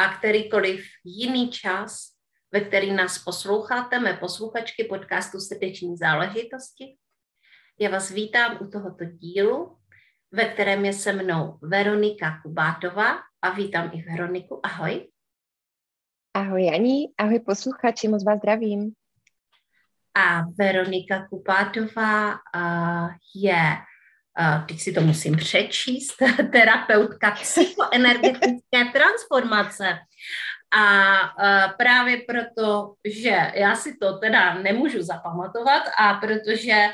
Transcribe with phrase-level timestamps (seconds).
[0.00, 2.12] a kterýkoliv jiný čas,
[2.52, 6.96] ve který nás posloucháte, mé posluchačky podcastu Srdeční záležitosti.
[7.80, 9.76] Já vás vítám u tohoto dílu,
[10.32, 14.60] ve kterém je se mnou Veronika Kubátová a vítám i Veroniku.
[14.62, 15.08] Ahoj.
[16.34, 18.92] Ahoj Janí, ahoj posluchači, moc vás zdravím.
[20.14, 22.38] A Veronika Kubátová
[23.34, 23.76] je
[24.68, 26.16] teď si to musím přečíst,
[26.52, 29.98] terapeutka psychoenergetické transformace.
[30.72, 31.16] A
[31.78, 36.92] právě proto, že já si to teda nemůžu zapamatovat a protože e,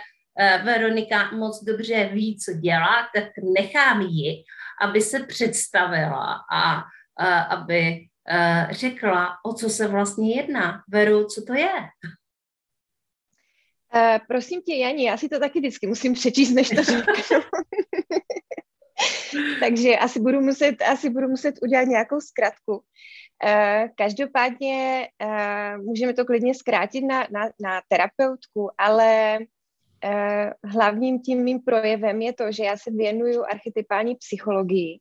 [0.65, 3.25] Veronika moc dobře ví, co dělá, tak
[3.59, 4.45] nechám ji,
[4.83, 6.83] aby se představila a
[7.49, 10.83] aby e, řekla, o co se vlastně jedná.
[10.89, 11.73] Veru, co to je?
[13.95, 17.13] Uh, prosím tě, Jani, já si to taky vždycky musím přečíst, než to řeknu.
[19.61, 22.83] Takže asi budu, muset, asi budu muset udělat nějakou zkratku.
[23.45, 29.39] Uh, každopádně uh, můžeme to klidně zkrátit na, na, na terapeutku, ale
[30.05, 34.99] uh, hlavním tím mým projevem je to, že já se věnuju archetypální psychologii.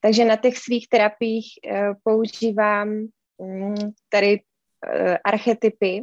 [0.00, 1.46] Takže na těch svých terapiích
[2.04, 2.88] používám
[3.36, 3.74] um,
[4.08, 4.40] tady
[5.24, 6.02] archetypy,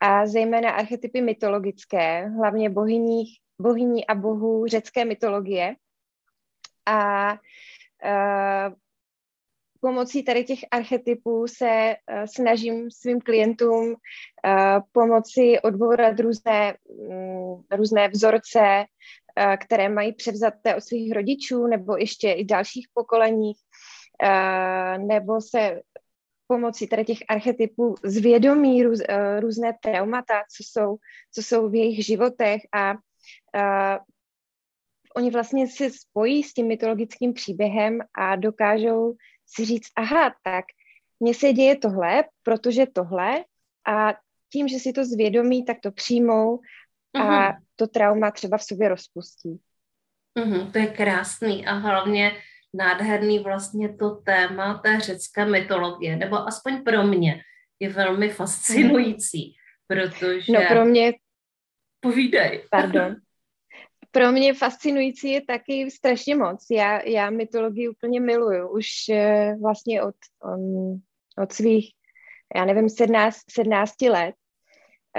[0.00, 3.24] a zejména archetypy mytologické, hlavně bohyní,
[3.60, 5.74] bohyní a bohů řecké mytologie.
[6.86, 8.74] A uh,
[9.80, 13.94] pomocí tady těch archetypů se uh, snažím svým klientům uh,
[14.92, 18.84] pomoci odbourat různé, um, různé vzorce,
[19.38, 23.58] uh, které mají převzaté od svých rodičů nebo ještě i dalších pokoleních,
[24.22, 25.80] uh, nebo se
[26.50, 30.96] pomocí tady těch archetypů zvědomí růz, uh, různé traumata, co jsou,
[31.34, 33.98] co jsou v jejich životech a uh,
[35.16, 39.14] oni vlastně se spojí s tím mytologickým příběhem a dokážou
[39.46, 40.64] si říct, aha, tak
[41.20, 43.44] mně se děje tohle, protože tohle
[43.86, 44.14] a
[44.52, 46.58] tím, že si to zvědomí, tak to přijmou
[47.14, 47.56] a uh-huh.
[47.76, 49.60] to trauma třeba v sobě rozpustí.
[50.38, 52.32] Uh-huh, to je krásný a hlavně
[52.74, 57.42] nádherný vlastně to téma té řecké mytologie, nebo aspoň pro mě
[57.80, 59.54] je velmi fascinující,
[59.86, 60.52] protože...
[60.52, 61.12] No pro mě...
[62.00, 62.64] Povídej.
[62.70, 63.16] Pardon.
[64.10, 66.66] Pro mě fascinující je taky strašně moc.
[66.70, 68.68] Já, já mytologii úplně miluju.
[68.68, 70.14] Už uh, vlastně od,
[70.44, 71.02] um,
[71.38, 71.90] od svých,
[72.56, 74.34] já nevím, 17, 17 let.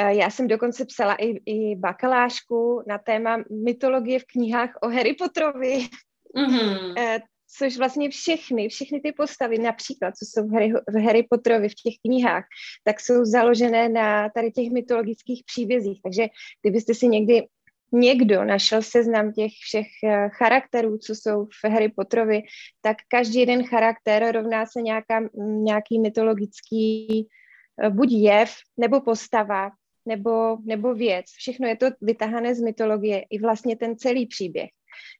[0.01, 5.13] Uh, já jsem dokonce psala i, i bakalářku na téma mytologie v knihách o Harry
[5.13, 5.88] Potterovi.
[6.35, 7.22] Mm-hmm.
[7.57, 11.75] Což vlastně všechny, všechny ty postavy, například, co jsou v Harry, v Harry Potterovi, v
[11.75, 12.44] těch knihách,
[12.84, 16.00] tak jsou založené na tady těch mytologických příbězích.
[16.03, 16.28] Takže
[16.61, 17.47] kdybyste si někdy
[17.91, 22.41] někdo našel seznam těch všech eh, charakterů, co jsou v Harry Potterovi,
[22.81, 25.29] tak každý jeden charakter rovná se nějaká,
[25.63, 27.28] nějaký mytologický
[27.84, 29.72] eh, buď jev, nebo postava,
[30.06, 31.25] nebo, nebo věc.
[31.38, 34.69] Všechno je to vytahané z mytologie, i vlastně ten celý příběh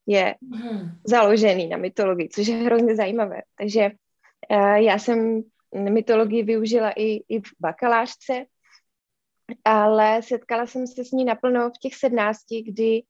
[0.08, 0.90] je hmm.
[1.08, 3.42] založený na mytologii, což je hrozně zajímavé.
[3.58, 3.92] Takže
[4.52, 5.44] uh, já jsem
[5.76, 8.46] mytologii využila i, i v bakalářce,
[9.66, 13.02] ale setkala jsem se s ní naplno v těch sednácti, kdy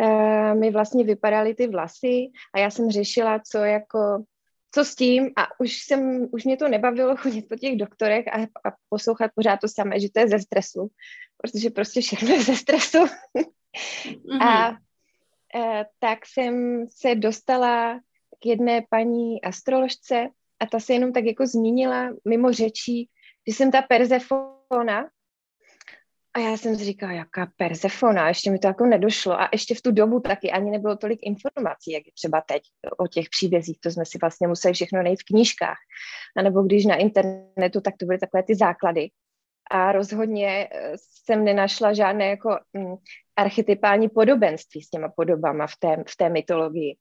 [0.00, 4.24] uh, mi vlastně vypadaly ty vlasy a já jsem řešila, co jako
[4.74, 8.42] co s tím a už jsem, už mě to nebavilo chodit po těch doktorech a,
[8.42, 10.88] a poslouchat pořád to samé, že to je ze stresu,
[11.36, 12.98] protože prostě všechno je ze stresu.
[12.98, 14.42] Mm-hmm.
[14.42, 14.76] A Eh,
[15.98, 18.00] tak jsem se dostala
[18.42, 20.28] k jedné paní astroložce
[20.60, 23.08] a ta se jenom tak jako zmínila mimo řečí,
[23.48, 25.08] že jsem ta Persefona.
[26.34, 29.40] A já jsem si říkala, jaká Persefona, ještě mi to jako nedošlo.
[29.40, 32.62] A ještě v tu dobu taky ani nebylo tolik informací, jak je třeba teď
[32.98, 35.76] o těch příbězích, to jsme si vlastně museli všechno najít v knížkách,
[36.36, 39.08] a nebo když na internetu, tak to byly takové ty základy
[39.70, 42.94] a rozhodně eh, jsem nenašla žádné jako mm,
[43.36, 46.96] archetypální podobenství s těma podobama v té, v té mytologii.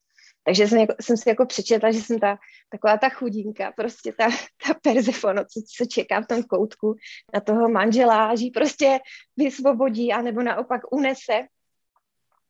[0.45, 2.37] Takže jsem, jako, jsem si jako přečetla, že jsem ta,
[2.69, 4.27] taková ta chudinka, prostě ta,
[4.67, 6.95] ta Perzefono, co, co čeká v tom koutku
[7.33, 8.99] na toho manžela, že prostě
[9.37, 11.47] vysvobodí, anebo naopak unese.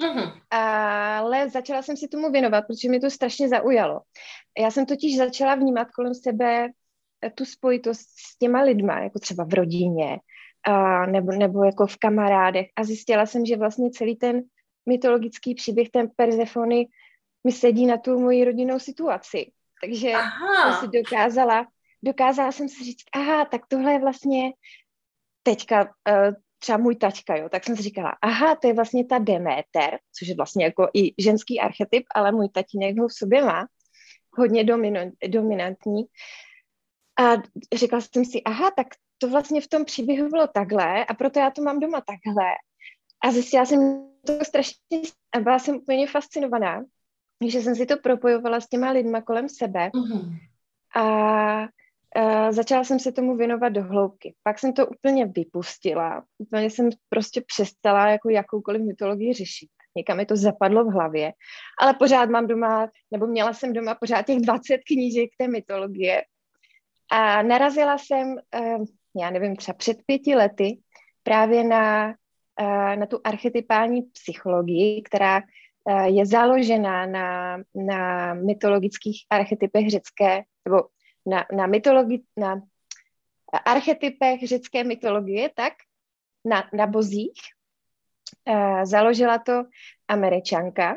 [0.04, 0.42] Uh-huh.
[0.52, 4.02] Ale začala jsem si tomu věnovat, protože mě to strašně zaujalo.
[4.60, 6.70] Já jsem totiž začala vnímat kolem sebe
[7.30, 10.20] tu spojitost s těma lidma, jako třeba v rodině,
[10.64, 14.42] a nebo, nebo jako v kamarádech a zjistila jsem, že vlastně celý ten
[14.90, 16.88] mytologický příběh, ten Persefony,
[17.44, 19.52] mi sedí na tu moji rodinnou situaci.
[19.82, 20.80] Takže aha.
[20.80, 21.68] jsem si dokázala,
[22.04, 24.54] dokázala jsem si říct, aha, tak tohle je vlastně
[25.44, 29.18] teďka uh, třeba můj taťka, jo, tak jsem si říkala, aha, to je vlastně ta
[29.20, 33.66] Deméter, což je vlastně jako i ženský archetyp, ale můj tatínek ho v sobě má,
[34.38, 36.04] hodně dominant, dominantní.
[37.20, 37.42] A
[37.76, 41.52] říkala jsem si, aha, tak to vlastně v tom příběhu bylo takhle a proto já
[41.52, 42.46] to mám doma takhle.
[43.24, 45.02] A zjistila jsem to strašně
[45.36, 46.86] a byla jsem úplně fascinovaná,
[47.48, 50.38] že jsem si to propojovala s těma lidma kolem sebe mm-hmm.
[50.96, 51.68] a,
[52.22, 54.36] a začala jsem se tomu věnovat do hloubky.
[54.44, 59.70] Pak jsem to úplně vypustila, úplně jsem prostě přestala jako jakoukoliv mytologii řešit.
[59.98, 61.34] Někam mi to zapadlo v hlavě,
[61.82, 66.24] ale pořád mám doma, nebo měla jsem doma pořád těch 20 knížek té mytologie.
[67.12, 68.78] A narazila jsem, eh,
[69.16, 70.80] já nevím, třeba před pěti lety
[71.24, 72.10] právě na,
[72.60, 75.42] eh, na tu archetypální psychologii, která
[75.90, 80.84] eh, je založená na, na mytologických archetypech řecké, nebo
[81.26, 82.62] na, na, mytologi, na
[83.66, 85.74] archetypech řecké mytologie, tak
[86.46, 87.40] na, na bozích.
[88.84, 89.64] Založila to
[90.08, 90.96] američanka,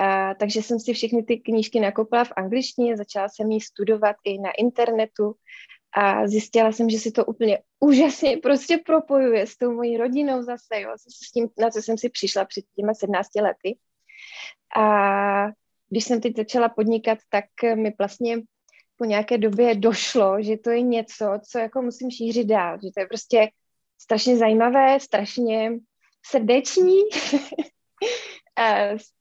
[0.00, 4.38] a, takže jsem si všechny ty knížky nakopila v angličtině, začala jsem ji studovat i
[4.38, 5.34] na internetu
[5.92, 10.80] a zjistila jsem, že si to úplně úžasně prostě propojuje s tou mojí rodinou zase,
[10.80, 13.78] jo, s tím, na co jsem si přišla před těma 17 lety.
[14.76, 15.46] A
[15.90, 17.44] když jsem teď začala podnikat, tak
[17.74, 18.38] mi vlastně
[18.96, 23.00] po nějaké době došlo, že to je něco, co jako musím šířit dál, že to
[23.00, 23.48] je prostě
[23.98, 25.72] strašně zajímavé, strašně
[26.26, 26.96] srdeční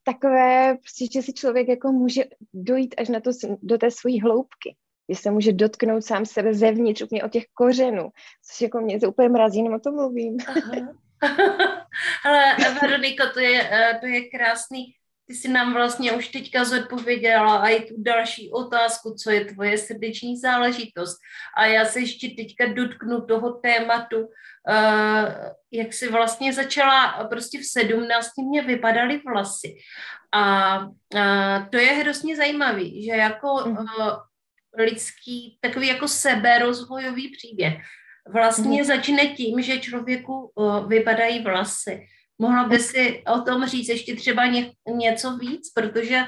[0.03, 2.23] takové, prostě, že si člověk jako může
[2.53, 3.31] dojít až na to,
[3.61, 4.75] do té své hloubky,
[5.09, 8.09] že se může dotknout sám sebe zevnitř, úplně od těch kořenů,
[8.47, 10.37] což jako mě to úplně mrazí, o tom mluvím.
[12.25, 14.93] Ale Veroniko, to je, eh, to je krásný
[15.31, 19.77] ty jsi nám vlastně už teďka zodpověděla a i tu další otázku, co je tvoje
[19.77, 21.17] srdeční záležitost.
[21.57, 24.27] A já se ještě teďka dotknu toho tématu, uh,
[25.71, 29.75] jak jsi vlastně začala, prostě v sedmnácti mě vypadaly vlasy.
[30.31, 33.85] A uh, to je hrozně zajímavý, že jako uh,
[34.77, 37.73] lidský, takový jako seberozvojový příběh,
[38.33, 38.87] vlastně mm.
[38.87, 42.07] začne tím, že člověku uh, vypadají vlasy.
[42.39, 46.23] Mohla by si o tom říct ještě třeba ně, něco víc, protože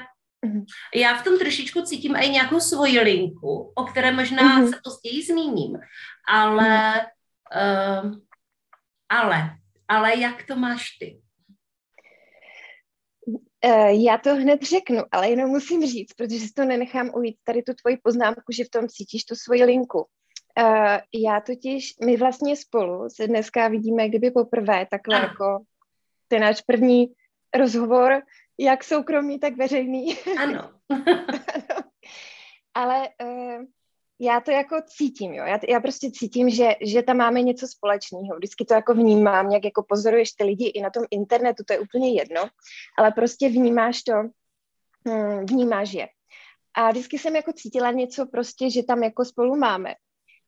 [0.46, 0.64] mm-hmm.
[0.94, 4.70] já v tom trošičku cítím i nějakou svoji linku, o které možná mm-hmm.
[4.70, 5.78] se později zmíním,
[6.28, 8.06] ale, mm-hmm.
[8.06, 8.16] uh,
[9.08, 9.50] ale,
[9.88, 11.20] ale jak to máš ty?
[13.66, 17.62] Uh, já to hned řeknu, ale jenom musím říct, protože si to nenechám ujít, tady
[17.62, 20.06] tu tvoji poznámku, že v tom cítíš tu svoji linku.
[20.58, 25.26] Uh, já totiž, my vlastně spolu se dneska vidíme kdyby poprvé takhle ano.
[25.26, 25.64] jako
[26.34, 27.06] je náš první
[27.54, 28.22] rozhovor,
[28.58, 30.16] jak soukromý, tak veřejný.
[30.38, 30.70] Ano.
[32.74, 33.64] Ale uh,
[34.20, 35.44] já to jako cítím, jo.
[35.44, 38.36] Já, já prostě cítím, že, že tam máme něco společného.
[38.36, 41.80] Vždycky to jako vnímám, jak jako pozoruješ ty lidi i na tom internetu, to je
[41.80, 42.42] úplně jedno,
[42.98, 44.12] ale prostě vnímáš to,
[45.08, 46.08] hm, vnímáš je.
[46.74, 49.94] A vždycky jsem jako cítila něco prostě, že tam jako spolu máme.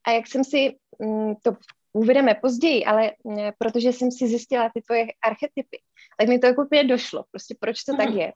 [0.06, 1.56] A jak jsem si hm, to
[1.96, 5.78] uvedeme později, ale mm, protože jsem si zjistila ty tvoje archetypy,
[6.18, 7.98] tak mi to jako úplně došlo, prostě proč to mm.
[7.98, 8.18] tak mhm.
[8.18, 8.32] je.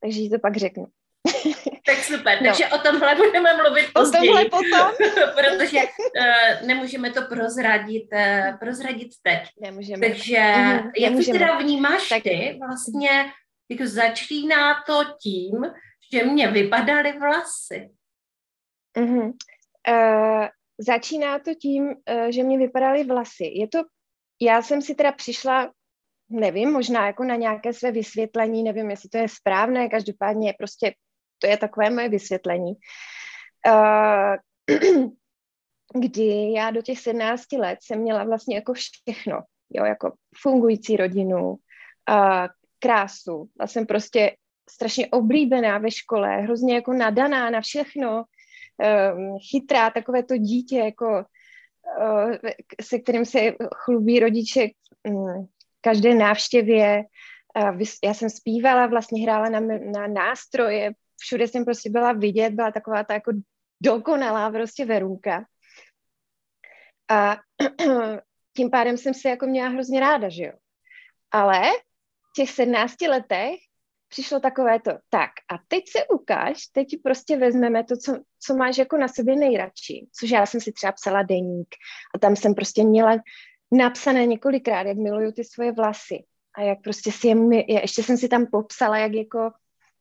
[0.00, 0.86] Takže ti to pak řeknu.
[1.88, 2.48] Tak super, no.
[2.48, 4.30] takže o tomhle budeme mluvit později.
[4.30, 4.90] O tomhle potom.
[5.34, 9.48] protože uh, nemůžeme to prozradit, uh, prozradit teď.
[9.60, 10.08] Nemůžeme.
[10.08, 12.22] Takže mm, jak to teda vnímáš tak...
[12.22, 12.58] ty?
[12.66, 13.32] Vlastně
[13.68, 15.72] jako začíná to tím,
[16.12, 17.90] že mě vypadaly vlasy.
[18.96, 19.32] Mm-hmm.
[19.88, 20.46] Uh,
[20.78, 23.44] Začíná to tím, eh, že mě vypadaly vlasy.
[23.44, 23.78] Je to,
[24.40, 25.72] já jsem si teda přišla,
[26.30, 30.94] nevím, možná jako na nějaké své vysvětlení, nevím, jestli to je správné, každopádně prostě
[31.38, 32.72] to je takové moje vysvětlení.
[33.66, 34.36] Uh,
[35.94, 41.50] kdy já do těch 17 let jsem měla vlastně jako všechno, jo, jako fungující rodinu,
[41.50, 41.56] uh,
[42.78, 43.48] krásu.
[43.60, 44.36] Já jsem prostě
[44.70, 48.24] strašně oblíbená ve škole, hrozně jako nadaná na všechno,
[48.78, 51.24] um, chytrá, takové to dítě, jako
[52.00, 52.34] uh,
[52.82, 53.38] se kterým se
[53.74, 54.68] chlubí rodiče
[55.08, 55.48] um,
[55.80, 57.02] každé návštěvě.
[58.04, 63.04] Já jsem zpívala, vlastně hrála na, na nástroje, všude jsem prostě byla vidět, byla taková
[63.04, 63.32] ta jako
[63.82, 65.44] dokonalá prostě verůka.
[67.10, 67.36] A
[68.56, 70.52] tím pádem jsem se jako měla hrozně ráda, že jo.
[71.30, 71.62] Ale
[72.36, 73.67] těch 17 letech
[74.08, 78.78] přišlo takové to, tak a teď se ukáž, teď prostě vezmeme to, co, co máš
[78.78, 81.68] jako na sobě nejradši, což já jsem si třeba psala deník
[82.14, 83.16] a tam jsem prostě měla
[83.72, 86.24] napsané několikrát, jak miluju ty svoje vlasy
[86.56, 89.38] a jak prostě si je, ještě jsem si tam popsala, jak jako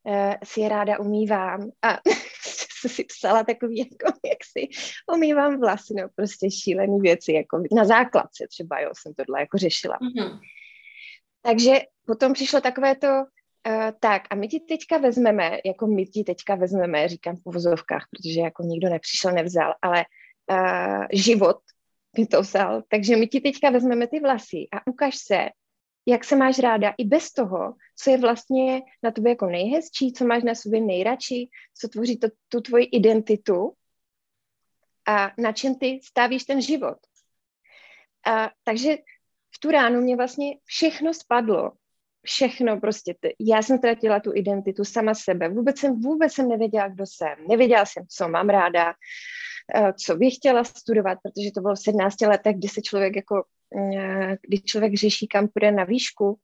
[0.03, 1.97] uh, si je ráda umývám a
[2.79, 4.67] jsem si psala takový, jako, jak si
[5.15, 9.97] umývám vlasy, no prostě šílený věci, jako na základce třeba, jo, jsem tohle jako řešila.
[9.97, 10.39] Mm-hmm.
[11.41, 13.07] Takže potom přišlo takové to,
[13.67, 18.07] uh, tak a my ti teďka vezmeme, jako my ti teďka vezmeme, říkám v uvozovkách,
[18.11, 20.05] protože jako nikdo nepřišel, nevzal, ale
[20.51, 21.57] uh, život
[22.17, 25.49] mi to vzal, takže my ti teďka vezmeme ty vlasy a ukaž se,
[26.05, 30.25] jak se máš ráda i bez toho, co je vlastně na tobě jako nejhezčí, co
[30.25, 33.73] máš na sobě nejradši, co tvoří to, tu tvoji identitu
[35.07, 36.97] a na čem ty stavíš ten život.
[38.25, 38.97] A, takže
[39.55, 41.71] v tu ránu mě vlastně všechno spadlo.
[42.27, 43.15] Všechno prostě.
[43.39, 45.49] Já jsem ztratila tu identitu sama sebe.
[45.49, 47.47] Vůbec jsem, vůbec jsem nevěděla, kdo jsem.
[47.49, 48.93] Nevěděla jsem, co mám ráda,
[50.03, 53.43] co bych chtěla studovat, protože to bylo v 17 letech, kdy se člověk jako
[53.75, 56.39] Eh, kdy člověk řeší, kam půjde na výšku,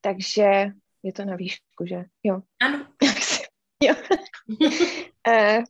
[0.00, 0.66] takže
[1.02, 2.04] je to na výšku, že?
[2.22, 2.42] Jo.
[2.60, 2.86] Ano.
[3.82, 3.94] jo.
[5.28, 5.58] uh,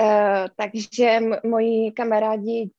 [0.00, 2.70] uh, takže m- moji kamarádi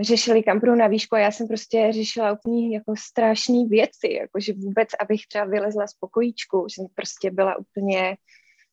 [0.00, 4.88] řešili, kam na výšku a já jsem prostě řešila úplně jako strašné věci, jakože vůbec,
[5.00, 8.16] abych třeba vylezla z pokojíčku, že jsem prostě byla úplně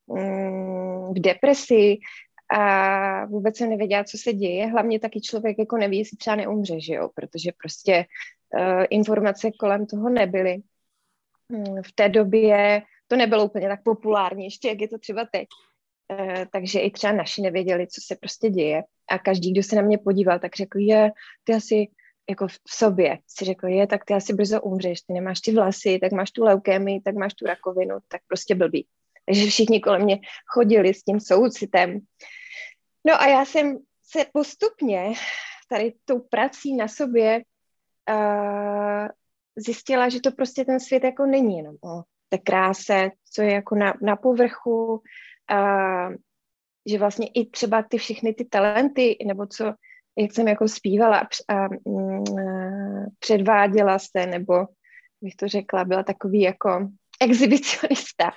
[0.05, 1.97] um, v depresi,
[2.51, 4.67] a vůbec jsem nevěděla, co se děje.
[4.67, 8.05] Hlavně taky člověk jako neví, jestli třeba neumře, že jo, protože prostě
[8.59, 10.57] uh, informace kolem toho nebyly.
[11.51, 15.47] Hmm, v té době to nebylo úplně tak populární, ještě jak je to třeba teď.
[16.13, 18.83] Uh, takže i třeba naši nevěděli, co se prostě děje.
[19.09, 21.11] A každý, kdo se na mě podíval, tak řekl, je,
[21.43, 21.87] ty asi
[22.29, 25.99] jako v sobě si řekl, je, tak ty asi brzo umřeš, ty nemáš ty vlasy,
[26.01, 28.87] tak máš tu leukémii, tak máš tu rakovinu, tak prostě blbý.
[29.25, 30.19] Takže všichni kolem mě
[30.53, 31.99] chodili s tím soucitem.
[33.05, 35.13] No a já jsem se postupně
[35.69, 37.41] tady tou prací na sobě
[38.09, 39.07] uh,
[39.55, 43.75] zjistila, že to prostě ten svět jako není jenom o té kráse, co je jako
[43.75, 45.01] na, na povrchu,
[45.51, 46.15] uh,
[46.89, 49.73] že vlastně i třeba ty všechny ty talenty, nebo co,
[50.17, 54.53] jak jsem jako zpívala a, a uh, předváděla se, nebo
[55.21, 56.89] bych to řekla, byla takový jako
[57.21, 58.31] exhibicionista,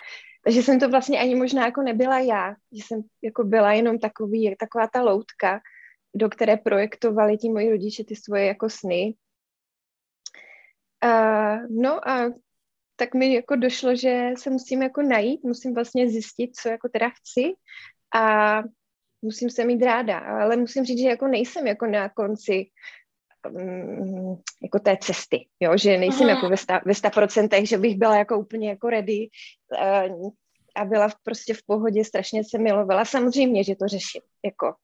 [0.45, 4.57] takže jsem to vlastně ani možná jako nebyla já, že jsem jako byla jenom takový,
[4.59, 5.61] taková ta loutka,
[6.15, 9.15] do které projektovali ti moji rodiče ty svoje jako sny.
[11.03, 12.33] A, no a
[13.01, 17.09] tak mi jako došlo, že se musím jako najít, musím vlastně zjistit, co jako teda
[17.09, 17.53] chci
[18.15, 18.63] a
[19.23, 22.67] musím se mít ráda, ale musím říct, že jako nejsem jako na konci
[23.51, 26.37] um, jako té cesty, jo, že nejsem Aha.
[26.37, 29.29] jako ve sta, ve procentech, že bych byla jako úplně jako ready
[30.19, 30.31] uh,
[30.77, 33.05] a byla v, prostě v pohodě, strašně se milovala.
[33.05, 34.75] Samozřejmě, že to řeším, jako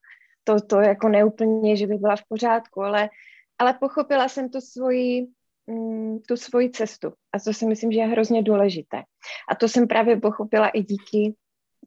[0.44, 3.10] to, to jako neúplně, že bych byla v pořádku, ale,
[3.58, 5.26] ale pochopila jsem tu svoji,
[5.66, 9.02] um, tu svoji cestu a to si myslím, že je hrozně důležité.
[9.48, 11.34] A to jsem právě pochopila i díky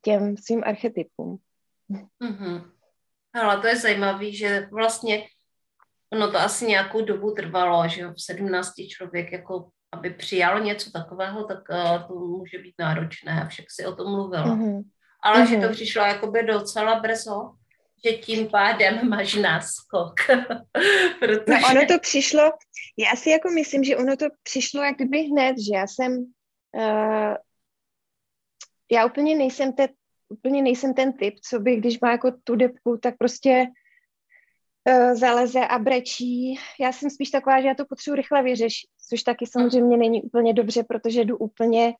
[0.01, 1.37] těm svým archetypům.
[2.21, 2.71] Mm-hmm.
[3.33, 5.27] Ale to je zajímavé, že vlastně
[6.13, 11.43] ono to asi nějakou dobu trvalo, že v 17 člověk jako aby přijal něco takového,
[11.43, 14.45] tak uh, to může být náročné, však si o tom mluvila.
[14.45, 14.83] Mm-hmm.
[15.23, 15.49] Ale mm-hmm.
[15.49, 15.71] že to mhm.
[15.71, 17.51] přišlo jakoby docela brzo,
[18.05, 20.13] že tím pádem máš náskok.
[21.19, 21.61] Protože...
[21.61, 22.51] No ono to přišlo,
[22.97, 26.17] já si jako myslím, že ono to přišlo jak kdyby hned, že já jsem,
[26.75, 27.35] uh,
[28.91, 29.87] já úplně nejsem, te,
[30.29, 33.67] úplně nejsem ten typ, co by, když má jako tu depku, tak prostě
[34.89, 36.59] uh, zaleze a brečí.
[36.79, 40.53] Já jsem spíš taková, že já to potřebuji rychle vyřešit, což taky samozřejmě není úplně
[40.53, 41.93] dobře, protože jdu úplně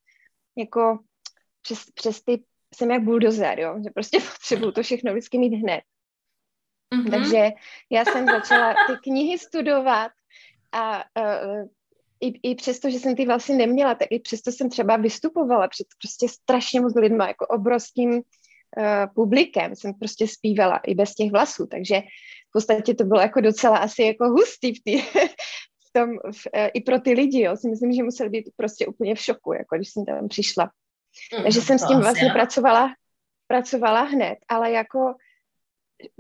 [0.58, 1.00] jako
[1.62, 2.44] přes, přes ty,
[2.76, 5.82] jsem jak buldozer, jo, že prostě potřebuji to všechno vždycky mít hned.
[6.94, 7.12] Mm-hmm.
[7.12, 7.50] Takže
[7.90, 10.12] já jsem začala ty knihy studovat
[10.72, 11.68] a uh,
[12.22, 15.88] i, i přesto, že jsem ty vlastně neměla, tak i přesto jsem třeba vystupovala před
[16.02, 18.24] prostě strašně moc lidma, jako obrovským uh,
[19.16, 22.02] publikem jsem prostě zpívala i bez těch vlasů, takže
[22.50, 25.02] v podstatě to bylo jako docela asi jako hustý v, tý,
[25.90, 28.88] v tom, v, e, i pro ty lidi, jo, si myslím, že museli být prostě
[28.88, 30.72] úplně v šoku, jako když jsem tam přišla.
[31.38, 32.94] Mm, Takže jsem s tím vlastně pracovala,
[33.48, 35.14] pracovala hned, ale jako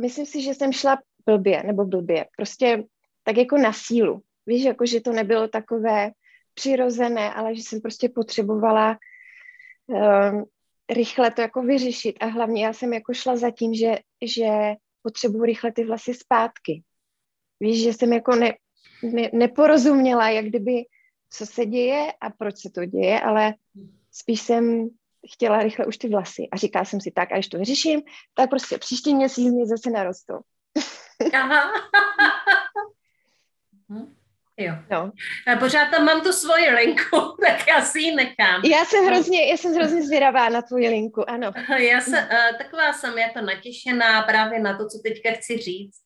[0.01, 2.83] myslím si, že jsem šla blbě, nebo blbě, prostě
[3.23, 4.21] tak jako na sílu.
[4.45, 6.11] Víš, jako že to nebylo takové
[6.53, 8.97] přirozené, ale že jsem prostě potřebovala
[9.87, 10.45] um,
[10.89, 14.49] rychle to jako vyřešit a hlavně já jsem jako šla za tím, že, že
[15.01, 16.83] potřebuji rychle ty vlasy zpátky.
[17.59, 18.53] Víš, že jsem jako ne,
[19.03, 20.83] ne, neporozuměla, jak kdyby
[21.29, 23.53] co se děje a proč se to děje, ale
[24.11, 24.89] spíš jsem
[25.33, 28.01] chtěla rychle už ty vlasy a říkala jsem si tak, a když to vyřeším,
[28.33, 30.39] tak prostě příští měsíc mě zase narostou.
[31.33, 31.71] Aha.
[33.89, 34.15] Hm?
[34.59, 34.73] Jo.
[34.91, 35.11] No.
[35.47, 38.61] A pořád tam mám tu svoji linku, tak já si ji nechám.
[38.65, 41.51] Já jsem hrozně, já jsem hrozně zvědavá na tvoji linku, ano.
[41.77, 46.01] Já se, uh, taková jsem jako natěšená právě na to, co teďka chci říct,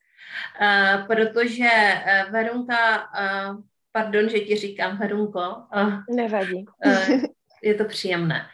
[0.61, 1.69] uh, protože
[2.25, 3.09] uh, Verunka,
[3.91, 5.55] pardon, že ti říkám Verunko.
[6.09, 6.65] Nevadí.
[7.63, 8.47] Je to příjemné.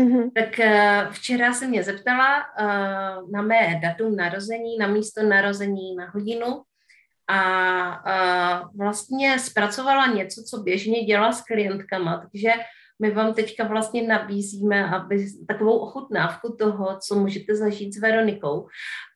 [0.00, 0.30] Mm-hmm.
[0.34, 6.10] Tak uh, včera se mě zeptala uh, na mé datum narození, na místo narození, na
[6.10, 6.62] hodinu
[7.28, 7.40] a
[8.62, 12.52] uh, vlastně zpracovala něco, co běžně dělá s klientkama, takže
[13.02, 18.68] my vám teďka vlastně nabízíme aby, takovou ochutnávku toho, co můžete zažít s Veronikou.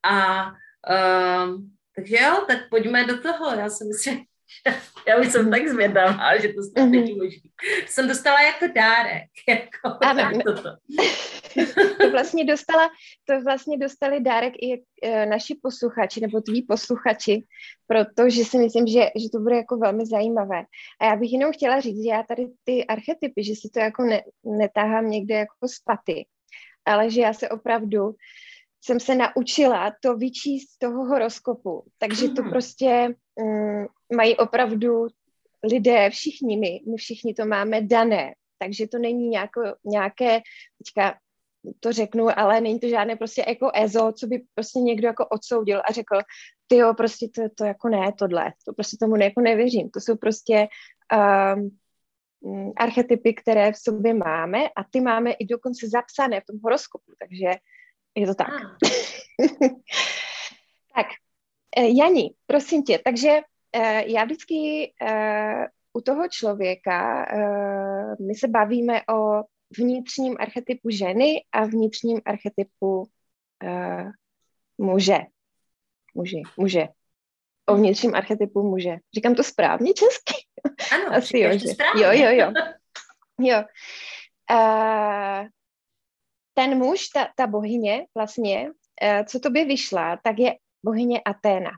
[0.05, 1.61] A uh,
[1.97, 3.55] takže jo, tak pojďme do toho.
[3.55, 4.25] Já si myslím,
[5.09, 7.25] já už jsem tak zvědavá, že to snad není mhm.
[7.25, 7.51] možný.
[7.87, 9.31] Jsem dostala jako dárek.
[9.49, 10.41] Jako ano.
[10.45, 10.77] Toto.
[12.01, 12.91] to vlastně dostala,
[13.25, 17.45] to vlastně dostali dárek i e, naši posluchači, nebo tví posluchači,
[17.87, 20.65] protože si myslím, že, že to bude jako velmi zajímavé.
[21.01, 24.03] A já bych jenom chtěla říct, že já tady ty archetypy, že si to jako
[24.03, 26.27] ne, netáhám někde jako z paty,
[26.85, 28.15] ale že já se opravdu
[28.87, 31.85] jsem se naučila to vyčíst z toho horoskopu.
[31.99, 32.51] Takže to hmm.
[32.51, 35.07] prostě um, mají opravdu
[35.65, 38.35] lidé, všichni my, my všichni to máme dané.
[38.59, 40.41] Takže to není nějako, nějaké,
[40.79, 41.19] teďka
[41.81, 45.83] to řeknu, ale není to žádné prostě jako EZO, co by prostě někdo jako odsoudil
[45.89, 46.17] a řekl,
[46.67, 49.91] ty jo, prostě to, to jako ne, tohle, to prostě tomu jako nevěřím.
[49.91, 50.69] To jsou prostě
[51.57, 51.79] um,
[52.77, 57.59] archetypy, které v sobě máme a ty máme i dokonce zapsané v tom horoskopu, takže
[58.15, 58.49] je to tak.
[58.49, 58.77] Ah.
[60.95, 61.07] tak,
[61.77, 63.41] eh, Jani, prosím tě, takže
[64.07, 69.43] já vždycky uh, u toho člověka, uh, my se bavíme o
[69.79, 73.09] vnitřním archetypu ženy a vnitřním archetypu
[73.65, 74.11] uh,
[74.79, 75.19] muže.
[76.15, 76.89] Muži, muže.
[77.67, 78.97] O vnitřním archetypu muže.
[79.15, 80.35] Říkám to správně česky?
[80.93, 81.69] Ano, Asi jo, že?
[81.69, 82.05] správně.
[82.05, 82.53] Jo, jo, jo.
[83.41, 83.65] jo.
[84.51, 85.47] Uh,
[86.55, 91.71] ten muž, ta, ta bohyně vlastně, uh, co to by vyšla, tak je bohyně Aténa.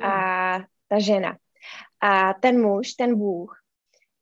[0.00, 0.10] Hmm.
[0.10, 0.58] A
[0.92, 1.36] ta žena.
[2.00, 3.60] A ten muž, ten bůh,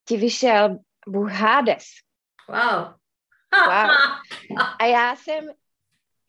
[0.09, 0.79] ti vyšel
[1.09, 1.85] bůh Hades.
[2.49, 2.85] Wow.
[3.67, 3.91] wow.
[4.79, 5.49] A já jsem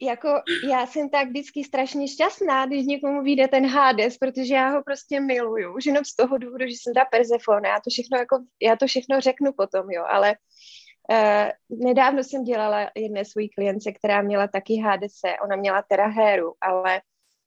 [0.01, 0.29] jako,
[0.69, 5.19] já jsem tak vždycky strašně šťastná, když někomu vyjde ten Hades, protože já ho prostě
[5.19, 8.75] miluju, už jenom z toho důvodu, že jsem ta Persefone, já to všechno jako, já
[8.75, 10.35] to všechno řeknu potom, jo, ale
[11.11, 16.53] uh, nedávno jsem dělala jedné svojí klience, která měla taky Hadese, ona měla teda Héru,
[16.61, 17.01] ale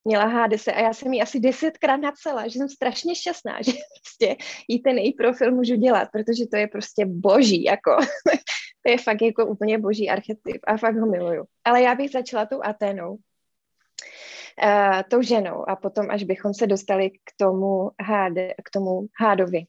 [0.05, 4.37] měla Hadese a já jsem ji asi desetkrát napsala, že jsem strašně šťastná, že prostě
[4.69, 7.97] jí ten její profil můžu dělat, protože to je prostě boží, jako
[8.85, 11.45] to je fakt jako úplně boží archetyp a fakt ho miluju.
[11.64, 17.11] Ale já bych začala tou Aténou, uh, tou ženou a potom, až bychom se dostali
[17.11, 19.64] k tomu, háde, k tomu hádovi.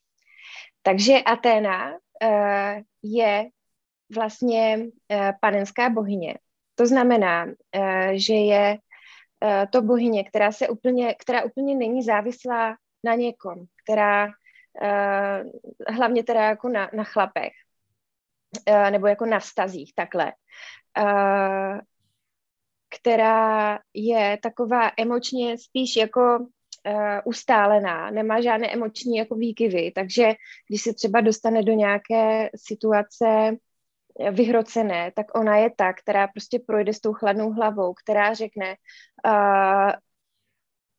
[0.82, 3.46] Takže Aténa uh, je
[4.16, 6.36] vlastně uh, panenská bohyně.
[6.76, 7.52] To znamená, uh,
[8.14, 8.78] že je
[9.44, 15.52] uh, to bohyně, která se úplně, která úplně není závislá na někom, která uh,
[15.96, 17.52] hlavně teda jako na, na chlapech,
[18.70, 20.34] uh, nebo jako na vztazích takhle,
[20.98, 21.80] uh,
[23.00, 30.34] která je taková emočně spíš jako uh, ustálená, nemá žádné emoční jako výkyvy, takže
[30.68, 33.58] když se třeba dostane do nějaké situace
[34.32, 38.76] vyhrocené, tak ona je ta, která prostě projde s tou chladnou hlavou, která řekne,
[39.26, 39.92] uh,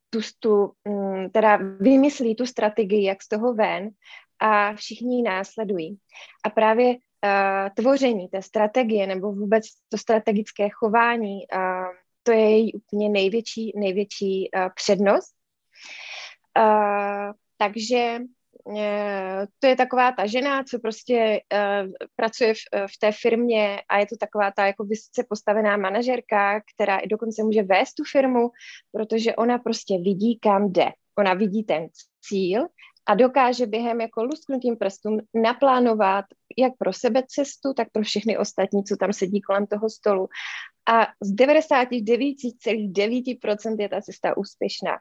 [0.09, 3.89] tu, tu, um, teda vymyslí tu strategii, jak z toho ven
[4.39, 5.97] a všichni ji následují.
[6.43, 11.87] A právě uh, tvoření té strategie nebo vůbec to strategické chování, uh,
[12.23, 15.35] to je její úplně největší, největší uh, přednost.
[16.57, 18.19] Uh, takže
[19.59, 24.05] to je taková ta žena, co prostě uh, pracuje v, v té firmě a je
[24.05, 28.49] to taková ta jako vysoce postavená manažerka, která i dokonce může vést tu firmu,
[28.91, 30.91] protože ona prostě vidí, kam jde.
[31.17, 31.87] Ona vidí ten
[32.21, 32.67] cíl
[33.07, 36.25] a dokáže během jako lusknutím prstů naplánovat
[36.57, 40.27] jak pro sebe cestu, tak pro všechny ostatní, co tam sedí kolem toho stolu.
[40.89, 44.97] A z 99,9% je ta cesta úspěšná.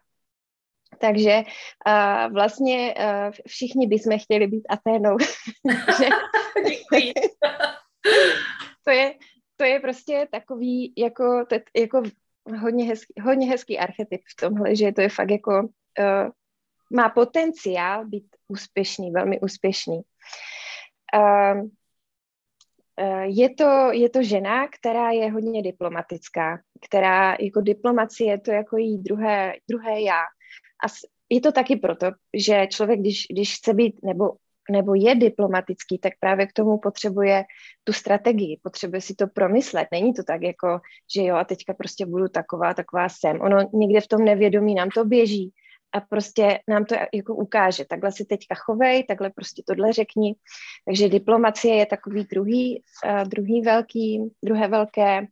[0.99, 1.42] Takže
[1.87, 5.16] uh, vlastně uh, všichni bychom chtěli být Aténou.
[8.85, 9.14] to, je,
[9.57, 12.03] to je prostě takový jako, to, jako
[12.61, 16.31] hodně, hezký, hodně hezký archetyp v tomhle, že to je fakt jako uh,
[16.92, 20.01] má potenciál být úspěšný, velmi úspěšný.
[21.16, 21.68] Uh,
[23.25, 28.99] je to, je to žena, která je hodně diplomatická, která jako diplomacie to jako jí
[28.99, 30.20] druhé, druhé já.
[30.85, 30.87] A
[31.31, 34.33] je to taky proto, že člověk, když, když chce být nebo,
[34.71, 37.45] nebo je diplomatický, tak právě k tomu potřebuje
[37.85, 39.89] tu strategii, potřebuje si to promyslet.
[39.93, 40.81] Není to tak jako,
[41.15, 43.41] že jo a teďka prostě budu taková, taková jsem.
[43.41, 45.53] Ono někde v tom nevědomí nám to běží
[45.93, 47.85] a prostě nám to jako ukáže.
[47.85, 50.35] Takhle si teďka chovej, takhle prostě tohle řekni.
[50.85, 55.27] Takže diplomacie je takový druhý, uh, druhý velký, druhé velké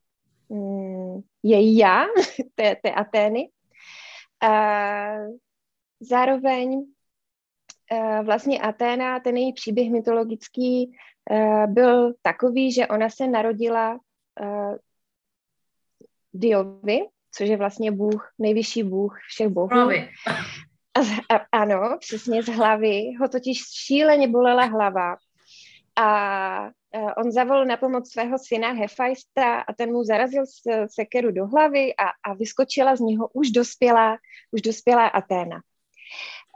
[0.48, 2.04] um, je já,
[2.54, 3.48] té, té Atény.
[6.00, 10.96] Zároveň uh, vlastně Aténa, ten její příběh mytologický
[11.30, 13.98] uh, byl takový, že ona se narodila
[14.40, 14.76] uh,
[16.34, 17.00] Diovi,
[17.32, 19.90] což je vlastně Bůh, nejvyšší Bůh všech bohů.
[20.94, 21.00] A,
[21.36, 23.02] a, ano, přesně z hlavy.
[23.20, 25.16] Ho totiž šíleně bolela hlava.
[25.96, 30.44] A a on zavolal na pomoc svého syna Hefajsta a ten mu zarazil
[30.86, 34.18] sekeru do hlavy a, a vyskočila z něho už dospělá,
[34.50, 35.60] už dospělá Aténa.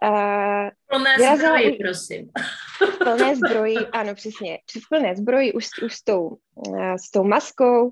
[0.04, 2.30] Uh, plné vyrazila, zbroji, prosím.
[2.98, 4.58] Plné zbroji, ano, přesně.
[4.84, 7.90] V plné zbroji už, už s, tou, uh, s tou maskou,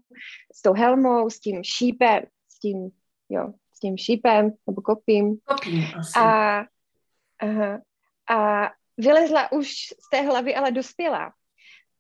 [0.55, 2.91] s tou helmou, s tím šípem, s tím,
[3.29, 5.37] jo, s tím šípem nebo kopím.
[5.45, 6.19] Kopím asi.
[6.19, 6.65] A,
[7.39, 7.81] aha,
[8.31, 11.33] a vylezla už z té hlavy, ale dospělá.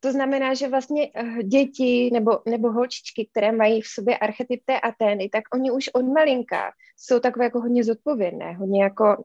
[0.06, 4.80] To znamená, že vlastně uh, děti nebo, nebo holčičky, které mají v sobě archetyp té
[4.80, 9.24] Atény, tak oni už od malinka jsou takové jako hodně zodpovědné, hodně jako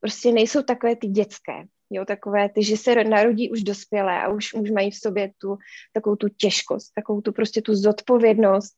[0.00, 1.52] prostě nejsou takové ty dětské,
[1.90, 5.56] jo, takové ty, že se narodí už dospělé a už, už mají v sobě tu,
[5.92, 8.72] takovou tu těžkost, takovou tu prostě tu zodpovědnost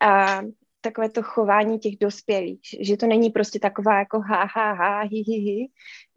[0.00, 0.42] a
[0.80, 5.22] takové to chování těch dospělých, že to není prostě taková jako ha, ha, ha, hi,
[5.26, 5.68] hi, hi,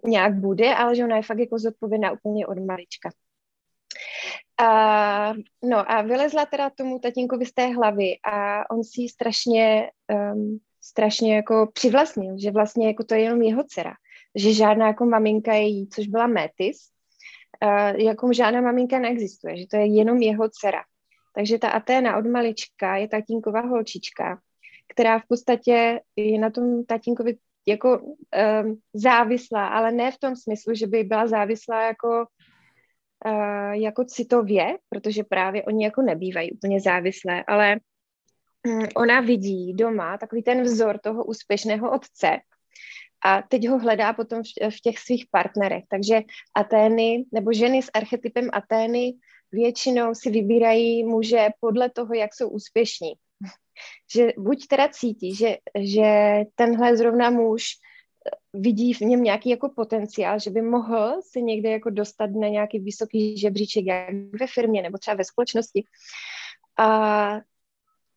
[0.05, 3.09] nějak bude, ale že ona je fakt jako zodpovědná úplně od malička.
[4.57, 9.91] A, no a vylezla teda tomu tatínkovi z té hlavy a on si ji strašně,
[10.33, 13.93] um, strašně jako přivlastnil, že vlastně jako to je jenom jeho dcera
[14.35, 16.77] že žádná jako maminka je jí, což byla Métis,
[17.63, 20.83] uh, jako žádná maminka neexistuje, že to je jenom jeho dcera.
[21.35, 24.39] Takže ta Aténa od malička je tatínková holčička,
[24.93, 30.73] která v podstatě je na tom tatínkovi jako um, závislá, ale ne v tom smyslu,
[30.73, 32.25] že by byla závislá jako,
[33.71, 37.77] jako citově, protože právě oni jako nebývají úplně závislé, ale
[38.67, 42.39] um, ona vidí doma takový ten vzor toho úspěšného otce,
[43.25, 45.83] a teď ho hledá potom v těch svých partnerech.
[45.89, 46.21] Takže
[46.55, 49.13] Atény nebo ženy s archetypem Atény
[49.51, 53.13] většinou si vybírají muže podle toho, jak jsou úspěšní.
[54.13, 56.09] Že buď teda cítí, že, že
[56.55, 57.63] tenhle zrovna muž
[58.53, 62.79] vidí v něm nějaký jako potenciál, že by mohl se někde jako dostat na nějaký
[62.79, 64.09] vysoký žebříček, jak
[64.39, 65.83] ve firmě nebo třeba ve společnosti.
[66.77, 67.39] A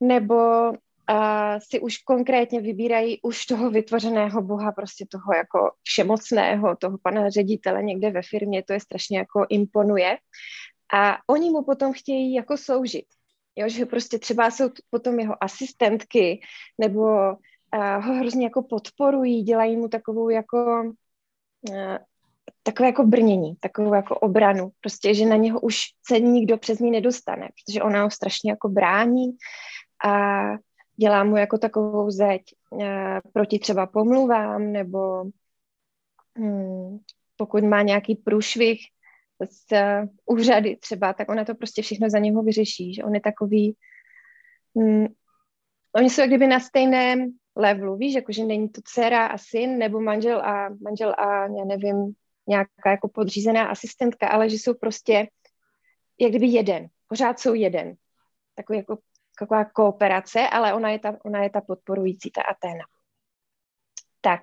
[0.01, 0.73] nebo
[1.11, 7.31] a si už konkrétně vybírají už toho vytvořeného boha, prostě toho jako všemocného, toho pana
[7.31, 10.17] ředitele někde ve firmě, to je strašně jako imponuje.
[10.95, 13.05] A oni mu potom chtějí jako sloužit.
[13.57, 16.41] Jo, že prostě třeba jsou potom jeho asistentky,
[16.79, 17.07] nebo
[17.77, 20.83] uh, ho hrozně jako podporují, dělají mu takovou jako
[21.71, 21.97] uh,
[22.63, 26.91] takové jako brnění, takovou jako obranu, prostě, že na něho už se nikdo přes ní
[26.91, 29.27] nedostane, protože ona ho strašně jako brání
[30.05, 30.43] a
[30.97, 32.43] dělá mu jako takovou zeď
[32.83, 35.25] eh, proti třeba pomluvám, nebo
[36.39, 36.99] hm,
[37.37, 38.81] pokud má nějaký průšvih
[39.51, 43.21] z uh, úřady třeba, tak ona to prostě všechno za něho vyřeší, že on je
[43.21, 43.77] takový,
[44.79, 45.07] hm,
[45.97, 50.01] oni jsou jak kdyby na stejném levelu, víš, jakože není to dcera a syn, nebo
[50.01, 52.15] manžel a manžel a já nevím,
[52.49, 55.29] nějaká jako podřízená asistentka, ale že jsou prostě
[56.21, 57.95] jak kdyby jeden, pořád jsou jeden.
[58.55, 58.99] Takový jako
[59.39, 62.85] taková kooperace, ale ona je ta, ona je ta podporující, ta Aténa.
[64.21, 64.41] Tak,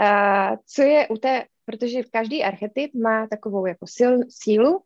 [0.00, 4.82] uh, co je u té, protože každý archetyp má takovou jako sil, sílu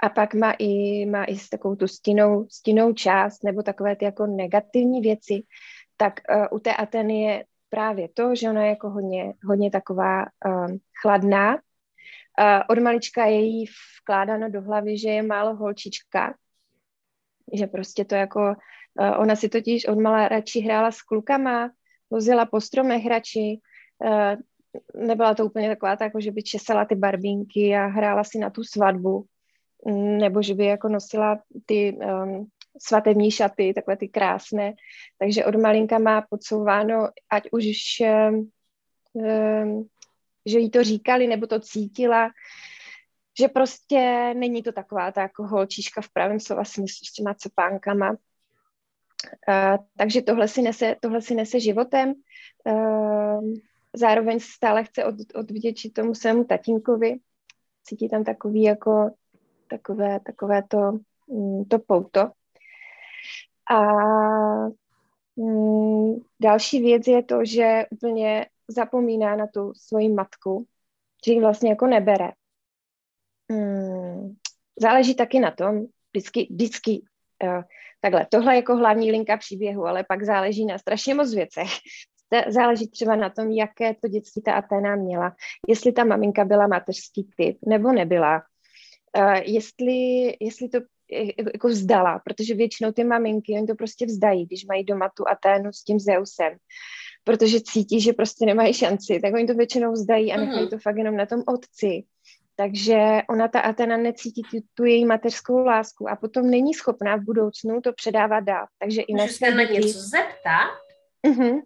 [0.00, 4.26] a pak má i, má i takovou tu stinnou, stinnou část nebo takové ty jako
[4.26, 5.42] negativní věci,
[5.96, 10.22] tak uh, u té Ateny je právě to, že ona je jako hodně, hodně taková
[10.22, 11.54] um, chladná.
[11.54, 13.64] Uh, od malička je jí
[14.02, 16.34] vkládáno do hlavy, že je málo holčička,
[17.52, 18.40] že prostě to jako,
[19.00, 21.70] uh, ona si totiž od malá radši hrála s klukama,
[22.10, 23.60] vozila po stromech radši,
[24.04, 24.34] uh,
[25.06, 28.50] nebyla to úplně taková tak, jako, že by česala ty barbínky a hrála si na
[28.50, 29.26] tu svatbu,
[29.92, 32.46] nebo že by jako nosila ty um,
[32.78, 34.74] svatební šaty, takové ty krásné.
[35.18, 38.50] Takže od malinka má podsouváno, ať už, um,
[39.12, 39.88] um,
[40.46, 42.30] že jí to říkali, nebo to cítila,
[43.38, 48.10] že prostě není to taková ta jako holčička v pravém slova smyslu s těma copánkama.
[48.10, 48.16] Uh,
[49.96, 52.14] takže tohle si nese, tohle si nese životem.
[52.66, 53.54] Uh,
[53.96, 57.16] zároveň stále chce od, odvděčit tomu svému tatínkovi.
[57.84, 59.10] Cítí tam takový jako
[59.68, 60.92] takové, takové to,
[61.28, 62.30] mm, to pouto.
[63.70, 63.80] A
[65.36, 70.66] mm, další věc je to, že úplně zapomíná na tu svoji matku,
[71.26, 72.30] že ji vlastně jako nebere.
[73.52, 74.34] Mm,
[74.80, 77.02] záleží taky na tom, vždycky, vždycky
[77.42, 77.62] uh,
[78.00, 81.70] takhle, tohle je jako hlavní linka příběhu, ale pak záleží na strašně moc věcech.
[82.48, 85.36] Záleží třeba na tom, jaké to dětství ta Aténa měla.
[85.68, 88.42] Jestli ta maminka byla mateřský typ, nebo nebyla.
[89.18, 89.92] Uh, jestli,
[90.40, 90.78] jestli to
[91.52, 95.72] jako vzdala, protože většinou ty maminky, oni to prostě vzdají, když mají doma tu Aténu
[95.72, 96.56] s tím Zeusem,
[97.24, 100.70] protože cítí, že prostě nemají šanci, tak oni to většinou vzdají a nechají mhm.
[100.70, 102.04] to fakt jenom na tom otci.
[102.56, 107.24] Takže ona, ta Atena, necítí tu, tu její mateřskou lásku a potom není schopná v
[107.24, 108.66] budoucnu to předávat dál.
[108.78, 110.70] Takže i na se na něco zeptat?
[111.26, 111.62] Uh-huh.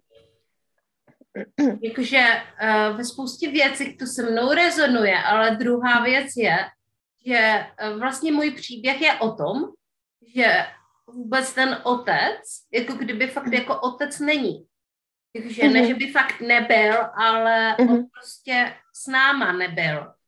[1.82, 2.24] Jakože
[2.62, 6.56] uh, ve spoustě věcí to se mnou rezonuje, ale druhá věc je,
[7.26, 9.64] že uh, vlastně můj příběh je o tom,
[10.34, 10.66] že
[11.06, 14.66] vůbec ten otec, jako kdyby fakt jako otec není.
[15.32, 15.72] Takže uh-huh.
[15.72, 17.90] ne, že by fakt nebyl, ale uh-huh.
[17.90, 20.18] on prostě s náma nebyl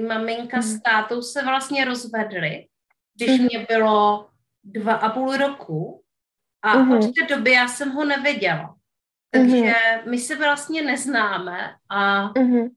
[0.00, 2.66] maminka s tátou se vlastně rozvedli,
[3.14, 3.44] když mm.
[3.44, 4.28] mě bylo
[4.64, 6.02] dva a půl roku
[6.62, 6.92] a mm.
[6.92, 8.74] od té doby já jsem ho neviděla.
[9.30, 9.74] Takže
[10.04, 10.10] mm.
[10.10, 12.60] my se vlastně neznáme a mm.
[12.60, 12.68] uh,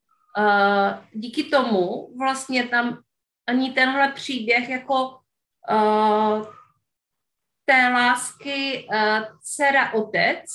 [1.14, 3.02] díky tomu vlastně tam
[3.48, 5.20] ani tenhle příběh jako
[5.72, 6.46] uh,
[7.66, 10.46] té lásky uh, dcera otec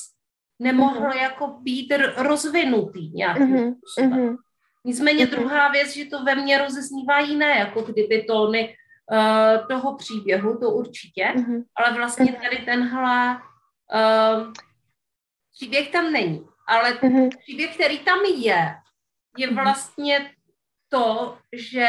[0.58, 1.12] nemohl mm.
[1.12, 3.74] jako být rozvinutý nějakým mm.
[3.74, 4.28] způsobem.
[4.28, 4.36] Mm.
[4.84, 5.30] Nicméně mhm.
[5.30, 8.76] druhá věc, že to ve mně rozeznívá jiné, jako kdyby tóny
[9.12, 11.62] uh, toho příběhu, to určitě, mm-hmm.
[11.76, 12.42] ale vlastně mhm.
[12.42, 14.52] tady tenhle uh,
[15.56, 16.46] příběh tam není.
[16.68, 17.28] Ale mm-hmm.
[17.38, 18.74] příběh, který tam je,
[19.36, 19.56] je mhm.
[19.56, 20.30] vlastně
[20.88, 21.86] to, že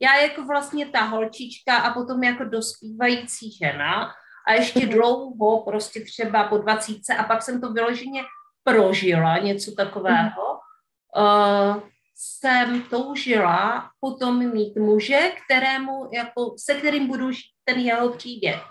[0.00, 4.12] já jako vlastně ta holčička a potom jako dospívající žena
[4.48, 8.22] a ještě dlouho, prostě třeba po dvacítce a pak jsem to vyloženě
[8.64, 10.58] prožila, něco takového,
[11.16, 11.82] uh,
[12.14, 18.62] jsem toužila potom mít muže, kterému, jako, se kterým budu žít ten jeho příběh,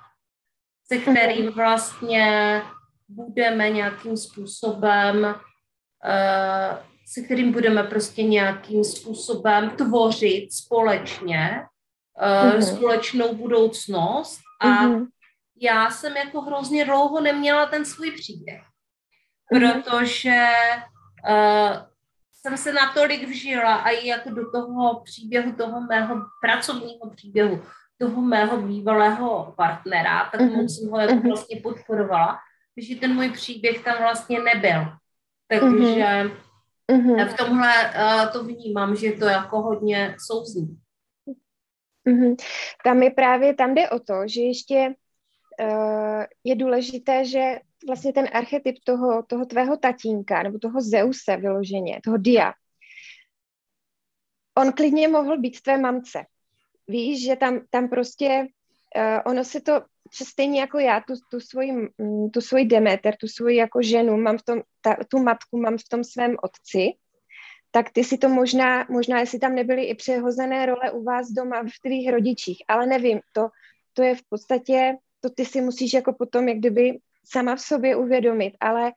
[0.85, 1.15] se mhm.
[1.15, 2.61] kterým vlastně
[3.09, 11.65] budeme nějakým způsobem, uh, se kterým budeme prostě nějakým způsobem tvořit společně
[12.21, 12.75] uh-huh.
[12.75, 15.07] společnou budoucnost a uh-huh.
[15.61, 19.81] já jsem jako hrozně dlouho neměla ten svůj příběh, uh-huh.
[19.81, 20.47] protože
[21.29, 21.77] uh,
[22.31, 27.63] jsem se natolik vžila a i jako do toho příběhu, toho mého pracovního příběhu,
[27.97, 30.67] toho mého bývalého partnera, tak uh-huh.
[30.67, 31.27] jsem ho jako uh-huh.
[31.27, 32.37] vlastně podporovala,
[32.77, 34.85] že ten můj příběh tam vlastně nebyl.
[35.47, 36.31] Takže
[36.91, 37.33] uh-huh.
[37.33, 40.77] v tomhle uh, to vnímám, že to jako hodně souzní.
[42.07, 42.35] Uh-huh.
[42.83, 44.95] Tam je právě, tam jde o to, že ještě
[45.61, 51.99] uh, je důležité, že vlastně ten archetyp toho, toho tvého tatínka, nebo toho Zeuse vyloženě,
[52.03, 52.53] toho Dia,
[54.57, 56.25] on klidně mohl být tvé mamce.
[56.87, 58.47] Víš, že tam, tam prostě
[58.97, 59.81] uh, ono se to,
[60.13, 64.37] stejně jako já, tu, tu, svoji, mm, tu svoji Demeter, tu svoji jako ženu, mám
[64.37, 66.93] v tom, ta, tu matku mám v tom svém otci,
[67.71, 71.63] tak ty si to možná, možná jestli tam nebyly i přehozené role u vás doma
[71.63, 73.47] v tvých rodičích, ale nevím, to,
[73.93, 77.95] to je v podstatě, to ty si musíš jako potom jak kdyby sama v sobě
[77.95, 78.91] uvědomit, ale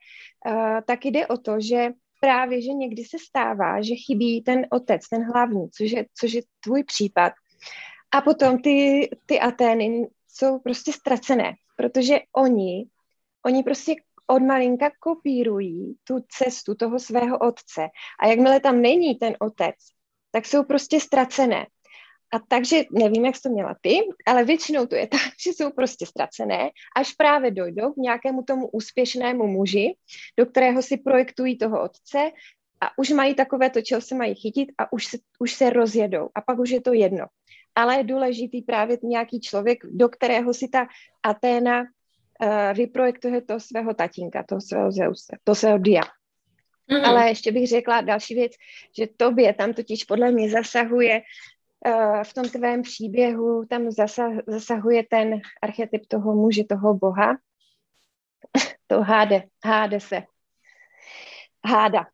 [0.47, 5.09] uh, taky jde o to, že právě, že někdy se stává, že chybí ten otec,
[5.09, 7.33] ten hlavní, což je, což je tvůj případ.
[8.13, 12.87] A potom ty, ty Atény jsou prostě ztracené, protože oni,
[13.47, 13.95] oni prostě
[14.27, 17.89] od malinka kopírují tu cestu toho svého otce.
[18.21, 19.75] A jakmile tam není ten otec,
[20.31, 21.67] tak jsou prostě ztracené.
[22.33, 25.71] A takže nevím, jak jsi to měla ty, ale většinou to je tak, že jsou
[25.71, 29.95] prostě ztracené, až právě dojdou k nějakému tomu úspěšnému muži,
[30.39, 32.31] do kterého si projektují toho otce
[32.81, 36.29] a už mají takové to, čeho se mají chytit a už se, už se rozjedou
[36.35, 37.27] a pak už je to jedno.
[37.83, 40.87] Ale je důležitý právě nějaký člověk, do kterého si ta
[41.23, 46.03] Aténa uh, vyprojektuje toho svého tatínka, toho svého Zeuse, toho svého Dia.
[46.91, 47.09] Mm-hmm.
[47.09, 48.53] Ale ještě bych řekla další věc,
[48.99, 51.23] že tobě tam totiž podle mě zasahuje
[51.87, 53.91] Eh, v tom tvém příběhu tam
[54.47, 57.37] zasahuje ten archetyp toho muže, toho boha,
[58.87, 60.23] to háde, háde se,
[61.65, 62.07] háda.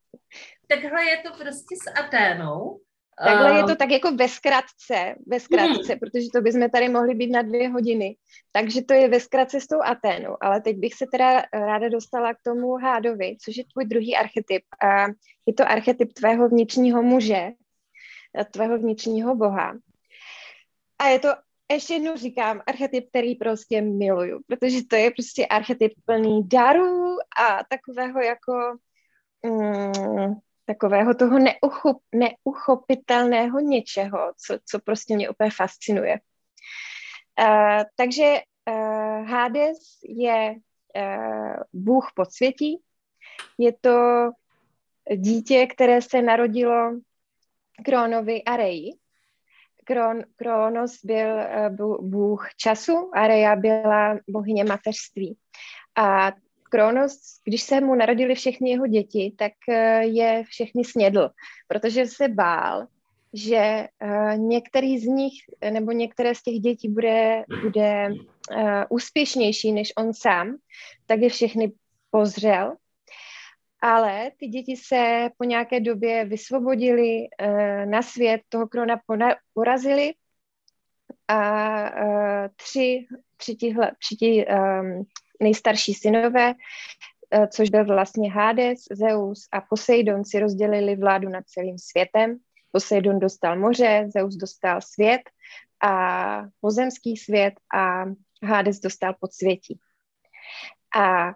[0.69, 2.81] Takhle je to prostě s Aténou.
[3.25, 5.99] Takhle je to tak jako ve zkratce, ve zkratce, mm.
[5.99, 8.17] protože to bychom tady mohli být na dvě hodiny.
[8.53, 12.35] Takže to je ve zkratce s tou Aténou, ale teď bych se teda ráda dostala
[12.35, 14.63] k tomu hádovi, což je tvůj druhý archetyp.
[14.85, 15.07] A
[15.47, 17.51] je to archetyp tvého vnitřního muže,
[18.51, 19.75] tvého vnitřního boha.
[20.99, 21.29] A je to,
[21.73, 27.59] ještě jednou říkám, archetyp, který prostě miluju, protože to je prostě archetyp plný darů a
[27.69, 28.77] takového jako
[29.43, 30.35] mm,
[30.67, 36.21] takového toho neuchop, neuchopitelného něčeho, co, co prostě mě úplně fascinuje.
[37.41, 38.35] Uh, takže
[38.71, 40.55] uh, Hades je
[40.97, 42.81] uh, bůh podsvětí,
[43.59, 44.31] je to
[45.17, 46.93] dítě, které se narodilo
[47.85, 48.93] Kronovi a Reji.
[49.85, 55.39] Kron, Kronos byl bůh času a Reja byla bohyně mateřství.
[55.97, 56.33] A
[56.71, 61.31] Kronos, když se mu narodili všechny jeho děti, tak eh, je všechny snědl,
[61.69, 62.87] protože se bál,
[63.33, 65.33] že eh, některý z nich
[65.71, 68.09] nebo některé z těch dětí bude, bude
[68.53, 70.57] eh, úspěšnější než on sám,
[71.07, 71.73] tak je všechny
[72.11, 72.75] pozřel.
[73.81, 77.27] Ale ty děti se po nějaké době vysvobodili
[77.85, 79.01] na svět, toho krona
[79.55, 80.15] porazili
[81.29, 85.05] a tři, tři, tihle, tři ti, um,
[85.43, 86.55] nejstarší synové,
[87.31, 92.39] eh, což byl vlastně Hades, Zeus a Poseidon, si rozdělili vládu nad celým světem.
[92.73, 95.21] Poseidon dostal moře, Zeus dostal svět
[95.83, 98.05] a pozemský svět a
[98.43, 99.81] Hades dostal podsvětí.
[100.97, 101.35] A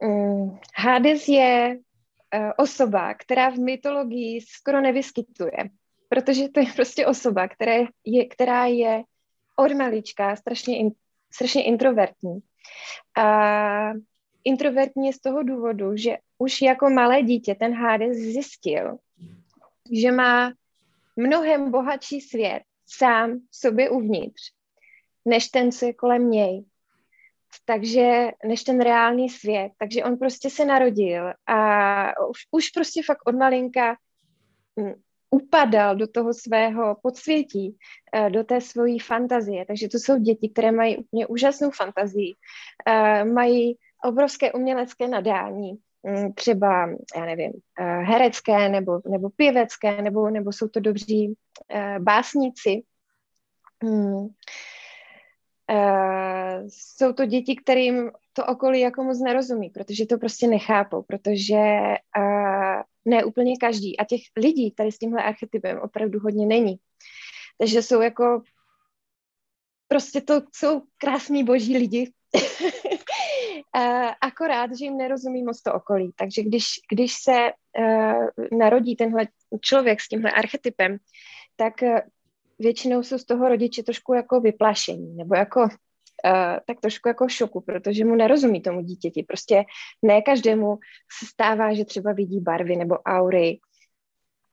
[0.00, 5.70] um, Hades je uh, osoba, která v mytologii skoro nevyskytuje,
[6.08, 7.72] protože to je prostě osoba, která
[8.04, 9.02] je, která je
[9.56, 10.90] od malička strašně, in,
[11.32, 12.38] strašně introvertní.
[13.16, 13.92] A
[14.44, 18.96] introvertní je z toho důvodu, že už jako malé dítě ten Hades zjistil,
[19.92, 20.52] že má
[21.16, 24.42] mnohem bohatší svět sám sobě uvnitř,
[25.24, 26.64] než ten, co je kolem něj.
[27.64, 29.72] Takže, než ten reálný svět.
[29.78, 33.96] Takže on prostě se narodil a už, už prostě fakt od malinka
[34.80, 35.02] hm,
[35.36, 37.76] upadal do toho svého podsvětí,
[38.14, 39.64] eh, do té svojí fantazie.
[39.66, 42.34] Takže to jsou děti, které mají úplně úžasnou fantazii,
[42.88, 45.72] eh, mají obrovské umělecké nadání,
[46.06, 51.34] hm, třeba, já nevím, eh, herecké nebo, nebo pěvecké, nebo, nebo jsou to dobří
[51.98, 52.82] básníci.
[53.82, 54.28] Hmm.
[56.68, 61.60] jsou to děti, kterým to okolí jako moc nerozumí, protože to prostě nechápou, protože
[63.06, 63.98] ne úplně každý.
[63.98, 66.76] A těch lidí tady s tímhle archetypem opravdu hodně není.
[67.58, 68.42] Takže jsou jako,
[69.88, 72.12] prostě to jsou krásní boží lidi.
[74.20, 76.12] Akorát, že jim nerozumí moc to okolí.
[76.16, 79.26] Takže když, když se uh, narodí tenhle
[79.60, 80.96] člověk s tímhle archetypem,
[81.56, 81.98] tak uh,
[82.58, 85.68] většinou jsou z toho rodiče trošku jako vyplašení, nebo jako
[86.24, 89.22] uh, tak trošku jako šoku, protože mu nerozumí tomu dítěti.
[89.22, 89.64] Prostě
[90.02, 90.78] ne každému
[91.20, 93.60] se stává, že třeba vidí barvy nebo aury,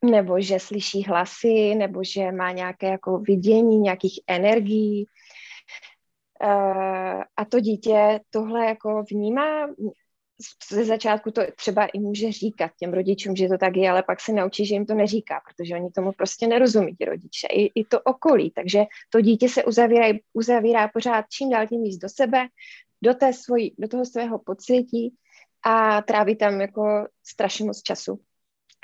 [0.06, 5.06] nebo že slyší hlasy, nebo že má nějaké jako vidění nějakých energií.
[6.44, 9.68] Uh, a to dítě tohle jako vnímá
[10.72, 14.22] ze začátku to třeba i může říkat těm rodičům, že to tak je, ale pak
[14.22, 17.86] se naučí, že jim to neříká, protože oni tomu prostě nerozumí, ti rodiče, i, i
[17.86, 18.52] to okolí.
[18.52, 22.48] Takže to dítě se uzavírá, uzavírá pořád čím dál tím víc do sebe,
[23.02, 25.16] do, té svojí, do toho svého podsvětí
[25.66, 28.20] a tráví tam jako strašně moc času.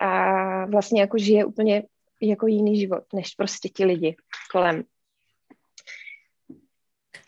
[0.02, 1.84] A vlastně jako žije úplně
[2.22, 4.16] jako jiný život, než prostě ti lidi
[4.52, 4.84] kolem.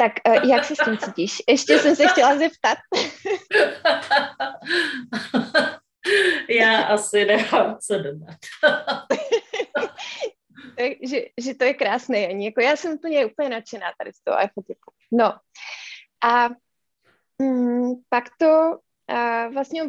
[0.01, 1.41] Tak uh, jak se s tím cítíš?
[1.49, 2.77] Ještě jsem se chtěla zeptat.
[6.59, 8.37] Já asi nemám co dodat.
[11.03, 12.45] že, že to je krásné, Janí.
[12.45, 14.91] Jako já jsem úplně, úplně nadšená tady z toho archetypu.
[15.11, 15.33] No
[16.25, 16.49] a
[17.41, 19.83] mm, pak to a vlastně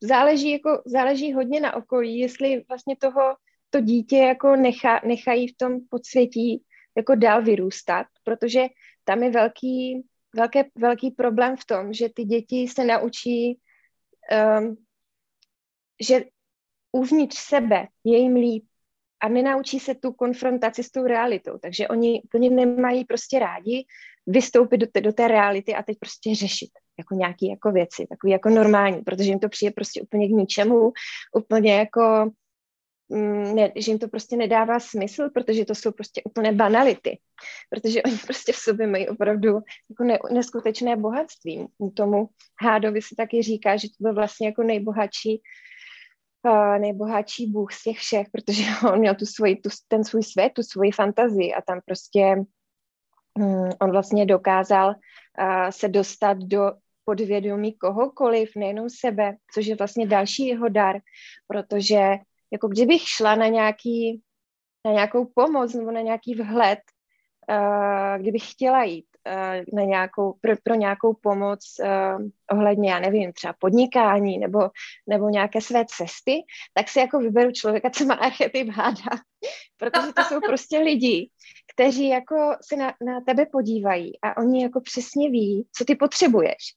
[0.00, 3.36] záleží, jako, záleží hodně na okolí, jestli vlastně toho
[3.70, 6.62] to dítě jako nechá, nechají v tom podsvětí
[6.96, 8.66] jako dál vyrůstat, protože
[9.04, 13.60] tam je velký, velké, velký problém v tom, že ty děti se naučí,
[14.60, 14.76] um,
[16.00, 16.24] že
[16.92, 18.64] uvnitř sebe je jim líp
[19.22, 21.58] a nenaučí se tu konfrontaci s tou realitou.
[21.58, 23.86] Takže oni úplně nemají prostě rádi
[24.26, 28.32] vystoupit do té, do té reality a teď prostě řešit jako nějaké jako věci, takový
[28.32, 30.92] jako normální, protože jim to přijde prostě úplně k ničemu,
[31.34, 32.30] úplně jako
[33.10, 37.18] ne, že jim to prostě nedává smysl, protože to jsou prostě úplně banality.
[37.70, 39.48] Protože oni prostě v sobě mají opravdu
[39.90, 41.66] jako ne, neskutečné bohatství.
[41.94, 42.28] Tomu
[42.62, 45.42] Hádovi se taky říká, že to byl vlastně jako nejbohatší
[46.46, 50.52] uh, nejbohatší bůh z těch všech, protože on měl tu svoji, tu, ten svůj svět,
[50.52, 52.36] tu svoji fantazii a tam prostě
[53.38, 56.72] um, on vlastně dokázal uh, se dostat do
[57.04, 60.96] podvědomí kohokoliv, nejenom sebe, což je vlastně další jeho dar,
[61.46, 62.16] protože
[62.52, 64.22] jako kdybych šla na nějaký,
[64.84, 66.78] na nějakou pomoc nebo na nějaký vhled,
[67.50, 73.32] uh, kdybych chtěla jít uh, na nějakou, pro, pro nějakou pomoc uh, ohledně, já nevím,
[73.32, 74.58] třeba podnikání nebo,
[75.06, 76.42] nebo nějaké své cesty,
[76.74, 79.10] tak si jako vyberu člověka, co má archetyp háda,
[79.76, 81.30] protože to jsou prostě lidi,
[81.74, 86.74] kteří jako se na, na tebe podívají a oni jako přesně ví, co ty potřebuješ.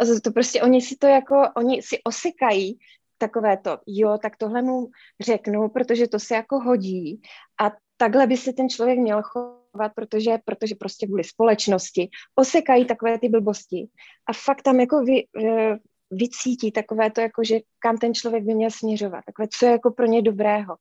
[0.00, 2.78] A to prostě oni si to jako, oni si osekají
[3.26, 7.20] takové to, jo, tak tohle mu řeknu, protože to se jako hodí.
[7.60, 13.18] A takhle by se ten člověk měl chovat, protože, protože prostě kvůli společnosti osekají takové
[13.18, 13.88] ty blbosti.
[14.28, 15.76] A fakt tam jako vy, eh,
[16.10, 19.90] vycítí takové to, jako že kam ten člověk by měl směřovat, takové, co je jako
[19.90, 20.76] pro ně dobrého.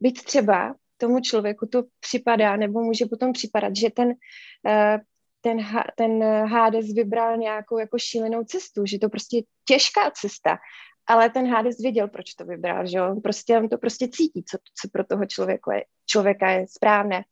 [0.00, 4.14] Být třeba tomu člověku to připadá, nebo může potom připadat, že ten,
[4.66, 4.98] eh,
[5.40, 5.58] ten,
[5.96, 10.58] ten Hades vybral nějakou jako šílenou cestu, že to prostě těžká cesta,
[11.06, 14.58] ale ten Hades věděl, proč to vybral, že on prostě, on to prostě cítí, co,
[14.80, 17.24] co pro toho člověka je, člověka je správné.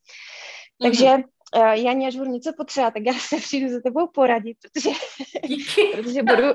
[0.83, 1.25] Takže mm-hmm.
[1.57, 4.91] Uh, Janě, až budu něco potřeba, tak já se přijdu za tebou poradit, protože,
[5.93, 6.47] protože budu,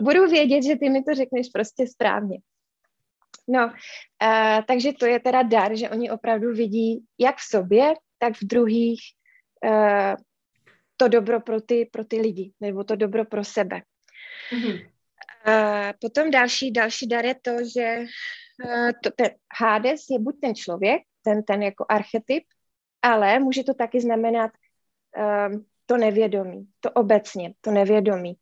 [0.00, 2.38] budu vědět, že ty mi to řekneš prostě správně.
[3.48, 8.34] No, uh, takže to je teda dar, že oni opravdu vidí jak v sobě, tak
[8.34, 9.00] v druhých
[9.64, 10.14] uh,
[10.96, 13.82] to dobro pro ty, pro ty lidi, nebo to dobro pro sebe.
[14.52, 14.88] Mm-hmm.
[15.48, 18.04] Uh, potom další, další dar je to, že
[19.02, 19.30] to, ten
[19.60, 22.44] Hades je buď ten člověk, ten, ten jako archetyp,
[23.02, 24.50] ale může to taky znamenat
[25.16, 28.34] uh, to nevědomí, to obecně, to nevědomí,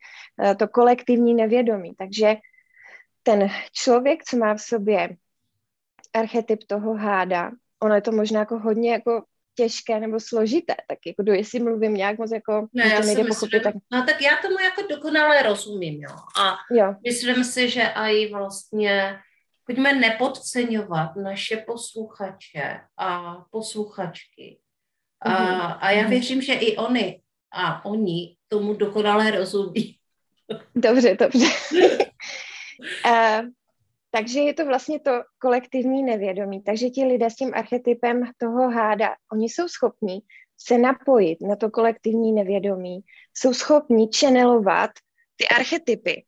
[0.59, 1.95] to kolektivní nevědomí.
[1.99, 2.37] Takže
[3.23, 5.17] ten člověk, co má v sobě
[6.15, 7.51] archetyp toho háda,
[7.83, 9.25] ono je to možná jako hodně jako
[9.57, 13.63] těžké nebo složité, tak jako do, jestli mluvím nějak moc jako, ne, já nejde pochopit,
[13.63, 13.75] tak...
[13.93, 16.17] No tak já tomu jako dokonale rozumím, jo.
[16.41, 16.95] A jo.
[17.05, 19.19] myslím si, že i vlastně
[19.67, 24.59] pojďme nepodceňovat naše posluchače a posluchačky.
[25.21, 25.79] A, mm-hmm.
[25.81, 26.11] a já mhm.
[26.11, 27.21] věřím, že i oni
[27.53, 29.97] a oni tomu dokonale rozumí.
[30.75, 31.47] Dobře, dobře.
[33.07, 33.47] uh,
[34.17, 36.63] Takže je to vlastně to kolektivní nevědomí.
[36.63, 40.21] Takže ti lidé s tím archetypem toho háda, oni jsou schopní
[40.57, 43.01] se napojit na to kolektivní nevědomí,
[43.35, 44.91] jsou schopní channelovat
[45.37, 46.25] ty archetypy,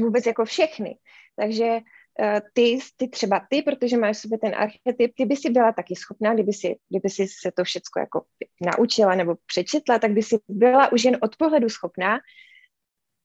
[0.00, 0.98] vůbec jako všechny.
[1.36, 5.72] Takže uh, ty, ty třeba ty, protože máš sobě ten archetyp, ty by si byla
[5.72, 8.24] taky schopná, kdyby si, kdyby si se to všechno jako
[8.60, 12.18] naučila nebo přečetla, tak by si byla už jen od pohledu schopná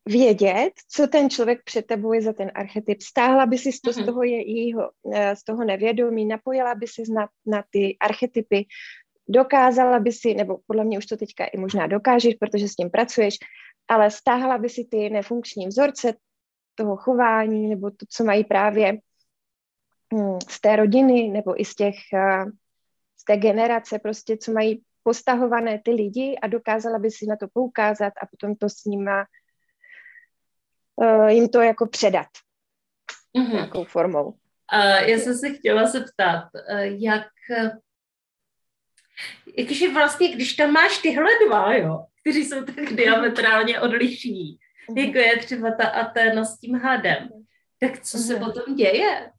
[0.06, 3.01] vědět, co ten člověk před tebou je za ten archetyp.
[3.01, 4.06] Stáhla by si z, to, z mhm.
[4.06, 8.66] toho jejího, eh, z toho nevědomí, napojila by si na, na ty archetypy,
[9.28, 12.89] dokázala by si, nebo podle mě už to teďka i možná dokážeš, protože s tím
[12.89, 13.36] pracuješ,
[13.88, 16.14] ale stáhla by si ty nefunkční vzorce
[16.76, 18.99] toho chování, nebo to, co mají právě
[20.14, 22.45] hm, z té rodiny, nebo i z těch, eh,
[23.18, 27.47] z té generace, prostě, co mají postahované ty lidi a dokázala by si na to
[27.53, 29.26] poukázat a potom to s nima
[30.95, 32.27] uh, jim to jako předat
[33.37, 33.53] mm-hmm.
[33.53, 34.25] nějakou formou.
[34.25, 37.27] Uh, já jsem se chtěla zeptat, uh, jak
[39.57, 44.57] jakože vlastně, když tam máš tyhle dva, jo, kteří jsou tak diametrálně odlišní,
[44.89, 45.05] mm-hmm.
[45.05, 47.29] jako je třeba ta Aténa s tím hadem,
[47.79, 48.45] tak co se mm-hmm.
[48.45, 49.31] potom děje?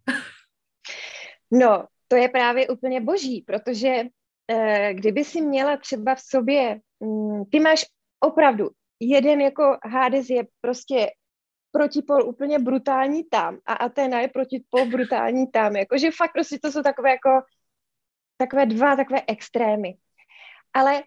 [1.51, 4.03] No, to je právě úplně boží, protože
[4.51, 7.85] eh, kdyby si měla třeba v sobě, hm, ty máš
[8.21, 11.11] opravdu jeden jako Hades je prostě
[11.77, 15.77] protipol úplně brutální tam a Atena je protipol brutální tam.
[15.77, 17.31] Jakože fakt prostě to jsou takové jako
[18.37, 19.95] takové dva takové extrémy.
[20.73, 21.03] Ale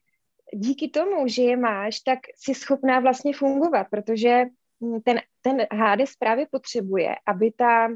[0.53, 4.43] díky tomu, že je máš, tak si schopná vlastně fungovat, protože
[5.03, 7.87] ten, ten Hades právě potřebuje, aby ta,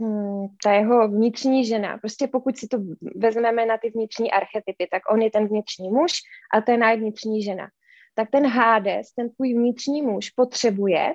[0.00, 2.78] hm, ta jeho vnitřní žena, prostě pokud si to
[3.16, 6.12] vezmeme na ty vnitřní archetypy, tak on je ten vnitřní muž
[6.54, 7.68] a ten je vnitřní žena.
[8.14, 11.14] Tak ten Hades, ten tvůj vnitřní muž potřebuje,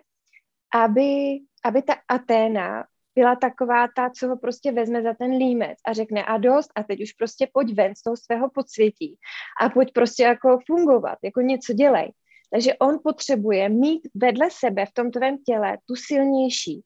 [0.74, 5.94] aby, aby ta Aténa byla taková ta, co ho prostě vezme za ten límec a
[5.94, 9.18] řekne a dost a teď už prostě pojď ven z toho svého podsvětí
[9.62, 12.12] a pojď prostě jako fungovat, jako něco dělej.
[12.52, 16.82] Takže on potřebuje mít vedle sebe v tom tvém těle tu silnější.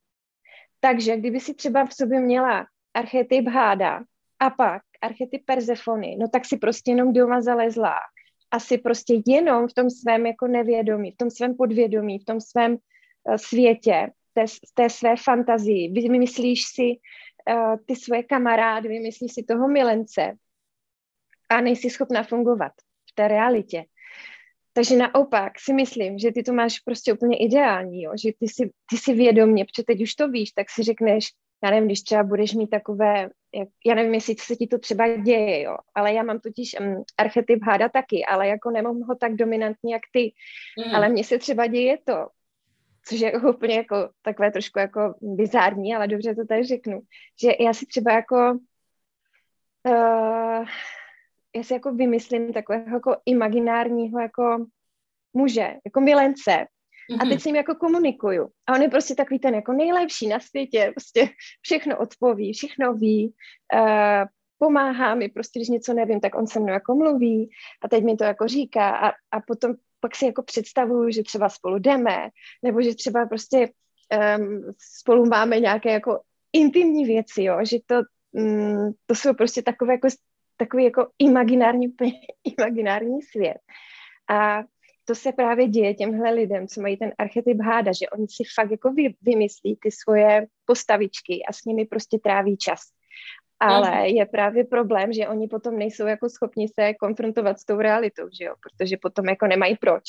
[0.80, 4.04] Takže kdyby si třeba v sobě měla archetyp háda
[4.40, 7.96] a pak archetyp Persefony, no tak si prostě jenom doma zalezla
[8.52, 12.42] a si prostě jenom v tom svém jako nevědomí, v tom svém podvědomí, v tom
[12.42, 12.78] svém
[13.36, 15.92] světě té, té své fantazii.
[15.92, 16.96] Vymyslíš si
[17.50, 20.34] uh, ty svoje kamarády, vymyslíš si toho milence
[21.50, 22.72] a nejsi schopná fungovat
[23.12, 23.86] v té realitě.
[24.74, 28.12] Takže naopak si myslím, že ty to máš prostě úplně ideální, jo?
[28.24, 31.26] že ty si, ty si vědomě, protože teď už to víš, tak si řekneš,
[31.64, 35.18] já nevím, když třeba budeš mít takové, jak, já nevím, jestli se ti to třeba
[35.18, 39.36] děje, jo, ale já mám totiž um, archetyp háda taky, ale jako nemám ho tak
[39.36, 40.34] dominantní jak ty,
[40.86, 40.96] mm.
[40.96, 42.28] ale mně se třeba děje to,
[43.08, 47.02] což je úplně jako takové trošku jako bizární, ale dobře to tady řeknu,
[47.42, 48.60] že já si třeba jako
[49.88, 50.66] uh,
[51.56, 54.66] já si jako vymyslím takového jako imaginárního jako
[55.34, 56.52] muže, jako milence.
[56.52, 57.16] Mm-hmm.
[57.16, 57.40] A teď mhm.
[57.40, 58.48] s ním jako komunikuju.
[58.68, 61.30] A on je prostě takový ten jako nejlepší na světě, prostě
[61.62, 63.34] všechno odpoví, všechno ví,
[63.74, 64.26] uh,
[64.58, 67.50] pomáhá mi, prostě když něco nevím, tak on se mnou jako mluví
[67.84, 71.50] a teď mi to jako říká a, a potom pak si jako představuju, že třeba
[71.50, 72.30] spolu jdeme,
[72.64, 73.70] nebo že třeba prostě
[74.38, 76.22] um, spolu máme nějaké jako
[76.54, 77.96] intimní věci, jo, že to,
[78.32, 80.08] um, to jsou prostě takové jako
[80.58, 81.96] takový jako imaginární,
[82.58, 83.58] imaginární svět.
[84.30, 84.64] A
[85.06, 88.72] to se právě děje těmhle lidem, co mají ten archetyp háda, že oni si fakt
[88.72, 92.80] jako vy, vymyslí ty svoje postavičky a s nimi prostě tráví čas.
[93.60, 94.06] Ale mm.
[94.06, 98.46] je právě problém, že oni potom nejsou jako schopni se konfrontovat s tou realitou, že
[98.46, 98.54] jo?
[98.62, 100.04] protože potom jako nemají proč.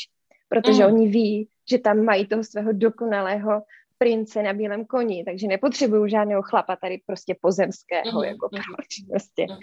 [0.49, 0.92] Protože mm.
[0.92, 3.62] oni ví, že tam mají toho svého dokonalého
[3.99, 8.24] prince na bílém koni, takže nepotřebují žádného chlapa tady prostě pozemského, mm.
[8.24, 9.46] jako proč prostě.
[9.51, 9.59] Mm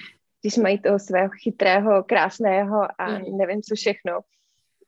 [0.45, 3.38] když mají toho svého chytrého, krásného a mm.
[3.38, 4.19] nevím co všechno,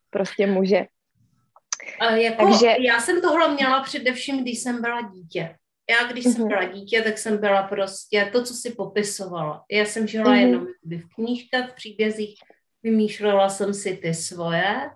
[0.09, 0.85] prostě muže.
[1.99, 2.75] A jako, Takže...
[2.79, 5.55] Já jsem tohle měla především, když jsem byla dítě.
[5.89, 6.31] Já, když mm-hmm.
[6.31, 6.47] jsem mhm.
[6.47, 9.63] byla dítě, tak jsem byla prostě to, co si popisovala.
[9.71, 10.47] Já jsem žila mm-hmm.
[10.47, 12.39] jenom v knížkách, v příbězích,
[12.83, 14.89] vymýšlela jsem si ty svoje.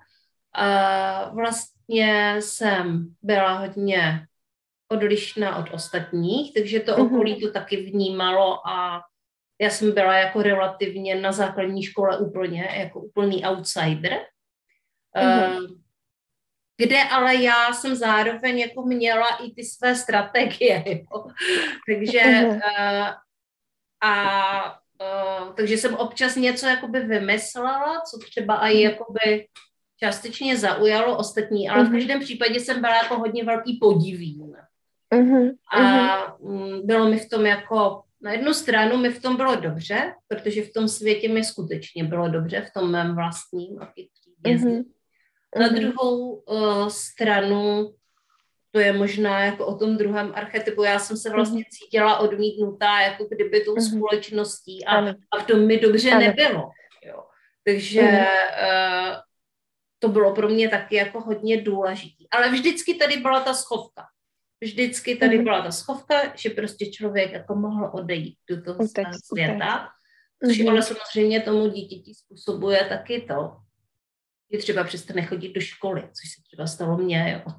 [0.53, 4.25] A vlastně jsem byla hodně
[4.87, 7.05] odlišná od ostatních, takže to mm-hmm.
[7.05, 9.01] okolí to taky vnímalo a
[9.61, 14.19] já jsem byla jako relativně na základní škole úplně, jako úplný outsider.
[15.17, 15.81] Mm-hmm.
[16.77, 21.25] Kde ale já jsem zároveň jako měla i ty své strategie, jo.
[21.87, 23.15] takže mm-hmm.
[24.01, 28.83] a uh, takže jsem občas něco jakoby vymyslela, co třeba i mhm.
[28.83, 29.47] jakoby
[29.99, 31.97] částečně zaujalo ostatní, ale v mhm.
[31.97, 34.55] každém případě jsem byla jako hodně velký podivín.
[35.15, 35.51] Mm-hmm.
[35.73, 40.13] A um, bylo mi v tom jako na jednu stranu mi v tom bylo dobře,
[40.27, 43.93] protože v tom světě mi skutečně bylo dobře, v tom mém vlastním a
[44.43, 44.83] mm-hmm.
[45.59, 45.75] Na mhm.
[45.75, 47.95] druhou uh, stranu,
[48.71, 51.35] to je možná jako o tom druhém archetypu, já jsem se mhm.
[51.35, 53.97] vlastně cítila odmítnutá jako kdyby tou mm-hmm.
[53.97, 56.71] společností a, a v tom mi dobře nebylo.
[57.05, 57.23] Jo.
[57.63, 59.15] Takže uh,
[59.99, 62.23] to bylo pro mě taky jako hodně důležité.
[62.31, 64.03] Ale vždycky tady byla ta schovka
[64.61, 65.43] vždycky tady mhm.
[65.43, 69.89] byla ta schovka, že prostě člověk jako mohl odejít do toho utek, světa,
[70.45, 73.57] což ale samozřejmě tomu dítěti způsobuje taky to,
[74.53, 77.53] že třeba přestane chodit do školy, což se třeba stalo mně, jo.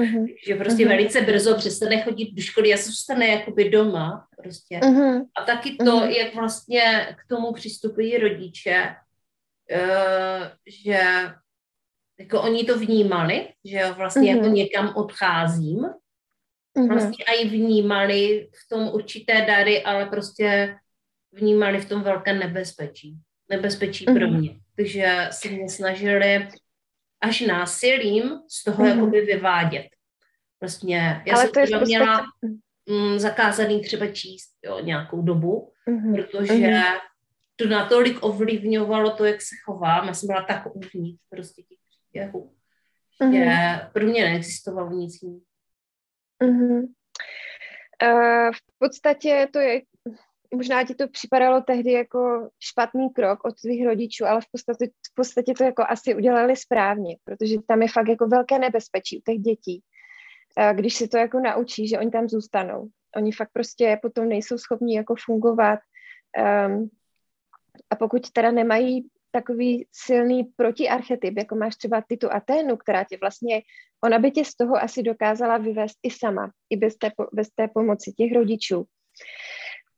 [0.00, 0.34] Uh-huh.
[0.46, 0.88] Že prostě uh-huh.
[0.88, 4.78] velice brzo přestane chodit do školy a zůstane jakoby doma prostě.
[4.78, 5.26] Uh-huh.
[5.40, 6.08] A taky to, uh-huh.
[6.08, 8.94] jak vlastně k tomu přistupují rodiče,
[9.72, 11.00] uh, že
[12.18, 14.36] jako oni to vnímali, že vlastně uh-huh.
[14.36, 15.86] jako někam odcházím
[16.76, 16.92] mm-hmm.
[16.92, 20.76] vlastně i vnímali v tom určité dary, ale prostě
[21.32, 23.16] vnímali v tom velké nebezpečí.
[23.48, 24.18] Nebezpečí mm-hmm.
[24.18, 24.58] pro mě.
[24.76, 26.48] Takže se mě snažili
[27.20, 28.94] až násilím z toho mm-hmm.
[28.94, 29.86] jakoby vyvádět.
[30.60, 31.96] Vlastně já ale jsem třeba prostě...
[31.98, 32.24] měla
[32.86, 36.14] mm, zakázaný třeba číst jo, nějakou dobu, mm-hmm.
[36.14, 36.98] protože mm-hmm.
[37.56, 40.08] to natolik ovlivňovalo to, jak se chovám.
[40.08, 42.54] Já jsem byla tak uvnitř prostě těch příběhů,
[43.22, 43.32] mm-hmm.
[43.32, 45.40] že pro mě neexistovalo nic jiného.
[46.42, 46.86] Uh-huh.
[48.02, 49.80] Uh, v podstatě to je,
[50.56, 55.14] možná ti to připadalo tehdy jako špatný krok od tvých rodičů, ale v podstatě, v
[55.14, 59.38] podstatě to jako asi udělali správně, protože tam je fakt jako velké nebezpečí u těch
[59.38, 59.82] dětí.
[60.72, 62.88] Když se to jako naučí, že oni tam zůstanou.
[63.16, 65.78] Oni fakt prostě potom nejsou schopni jako fungovat
[66.68, 66.90] um,
[67.90, 73.18] a pokud teda nemají takový silný protiarchetyp, jako máš třeba ty tu Aténu, která tě
[73.20, 73.62] vlastně,
[74.04, 77.68] ona by tě z toho asi dokázala vyvést i sama, i bez té, bez té
[77.68, 78.84] pomoci těch rodičů.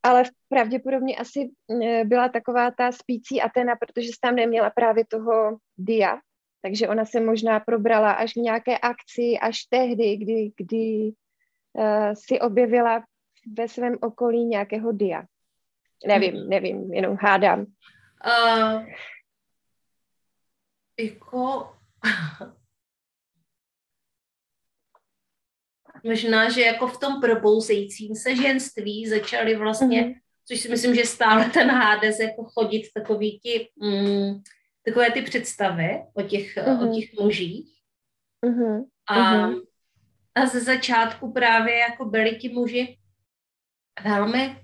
[0.09, 1.51] Ale pravděpodobně asi
[1.85, 6.19] e, byla taková ta spící Atena, protože tam neměla právě toho dia,
[6.63, 11.13] takže ona se možná probrala až v nějaké akci, až tehdy, kdy, kdy
[11.73, 13.05] uh, si objevila
[13.59, 15.25] ve svém okolí nějakého dia.
[16.07, 16.49] Nevím, mhm.
[16.49, 17.61] nevím, jenom hádám.
[17.61, 18.87] Uh,
[20.99, 21.73] jako
[26.05, 30.15] možná, že jako v tom probouzejícím se ženství začaly vlastně, mm-hmm.
[30.49, 34.43] což si myslím, že stále ten Hades jako chodit takový ti, mm,
[34.85, 36.81] takové ty představy o těch, mm-hmm.
[36.81, 36.95] o mhm.
[36.95, 37.69] těch mužích.
[38.47, 38.85] Mm-hmm.
[39.07, 39.63] A, mm-hmm.
[40.35, 42.99] a ze začátku právě jako byli ti muži
[44.05, 44.57] velmi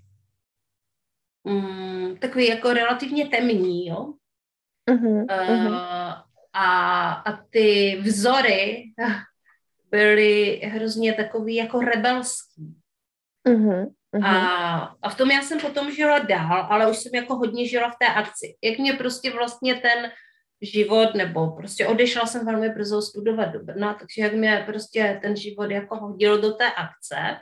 [1.45, 4.15] mm, takový jako relativně temní, jo.
[4.91, 5.75] Uh-huh, uh,
[6.53, 8.85] A, a ty vzory
[9.95, 12.75] byly hrozně takový jako rebelský.
[13.47, 13.95] Uh-huh.
[14.23, 14.37] A,
[15.03, 17.99] a v tom já jsem potom žila dál, ale už jsem jako hodně žila v
[17.99, 18.57] té akci.
[18.63, 20.11] Jak mě prostě vlastně ten
[20.63, 25.37] život, nebo prostě odešla jsem velmi brzo studovat do Brna, takže jak mě prostě ten
[25.37, 27.39] život jako hodil do té akce,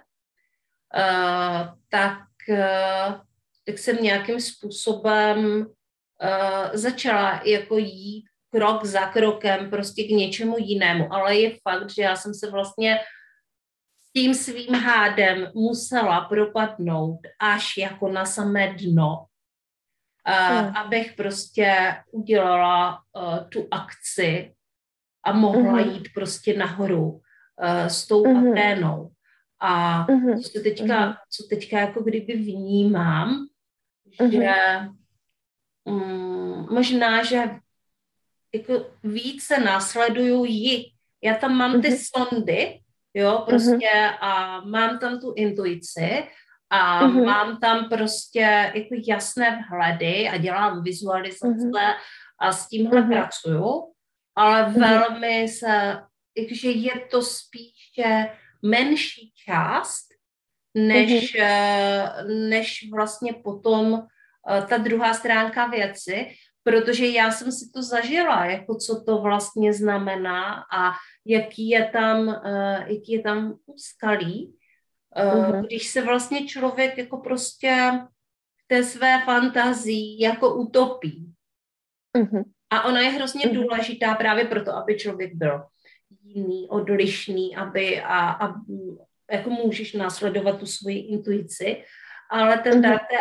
[0.96, 3.20] uh, tak uh,
[3.64, 8.24] tak jsem nějakým způsobem uh, začala jako jít
[8.54, 11.12] krok za krokem prostě k něčemu jinému.
[11.12, 12.98] Ale je fakt, že já jsem se vlastně
[13.98, 19.26] s tím svým hádem musela propadnout až jako na samé dno,
[20.28, 20.76] uh, hmm.
[20.76, 24.54] abych prostě udělala uh, tu akci
[25.24, 25.90] a mohla hmm.
[25.90, 27.20] jít prostě nahoru uh,
[27.86, 28.52] s tou hmm.
[28.52, 29.08] Aténou.
[29.64, 30.42] A uh-huh.
[30.42, 31.16] co teďka, uh-huh.
[31.30, 33.46] co teďka jako kdyby vnímám,
[34.20, 34.30] uh-huh.
[34.30, 34.54] že
[35.84, 37.50] um, možná, že
[38.54, 40.84] jako více následuju ji.
[41.22, 42.08] Já tam mám ty uh-huh.
[42.16, 42.80] sondy,
[43.14, 44.16] jo, prostě uh-huh.
[44.20, 46.24] a mám tam tu intuici
[46.70, 47.24] a uh-huh.
[47.24, 51.94] mám tam prostě jako jasné vhledy a dělám vizualizace uh-huh.
[52.38, 53.08] a s tímhle uh-huh.
[53.08, 53.92] pracuju,
[54.36, 54.80] ale uh-huh.
[54.80, 56.02] velmi se,
[56.36, 58.28] jakože je to spíše
[58.62, 60.12] menší část,
[60.74, 62.48] než, mm-hmm.
[62.48, 64.02] než vlastně potom
[64.50, 66.32] eh, ta druhá stránka věci,
[66.64, 70.92] protože já jsem si to zažila, jako co to vlastně znamená a
[71.26, 74.54] jaký je tam, eh, jaký je tam úskalí,
[75.16, 75.66] mm-hmm.
[75.66, 77.90] když se vlastně člověk jako prostě
[78.64, 81.32] v té své fantazii jako utopí.
[82.18, 82.42] Mm-hmm.
[82.70, 83.54] A ona je hrozně mm-hmm.
[83.54, 85.62] důležitá právě proto, aby člověk byl
[86.22, 88.54] jiný, odlišný, aby a, a
[89.32, 91.84] jako můžeš následovat tu svoji intuici,
[92.32, 93.18] ale ten dar té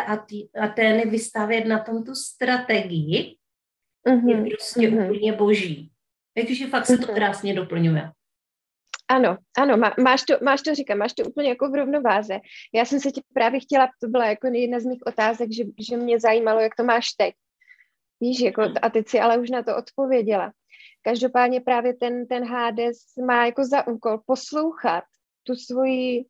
[0.60, 3.36] Atény vystavět na tom tu strategii
[4.08, 4.46] mm-hmm.
[4.46, 5.10] je prostě mm-hmm.
[5.10, 5.92] úplně boží.
[6.34, 7.14] Takže fakt se to mm-hmm.
[7.14, 8.10] krásně doplňuje.
[9.08, 12.38] Ano, ano, má, máš, to, máš to říkat, máš to úplně jako v rovnováze.
[12.74, 15.96] Já jsem se tě právě chtěla, to byla jako jedna z mých otázek, že, že
[15.96, 17.34] mě zajímalo, jak to máš teď.
[18.20, 20.52] Víš, jako, a teď si ale už na to odpověděla.
[21.02, 22.96] Každopádně právě ten, ten Hades
[23.26, 25.04] má jako za úkol poslouchat
[25.42, 26.24] tu svoji,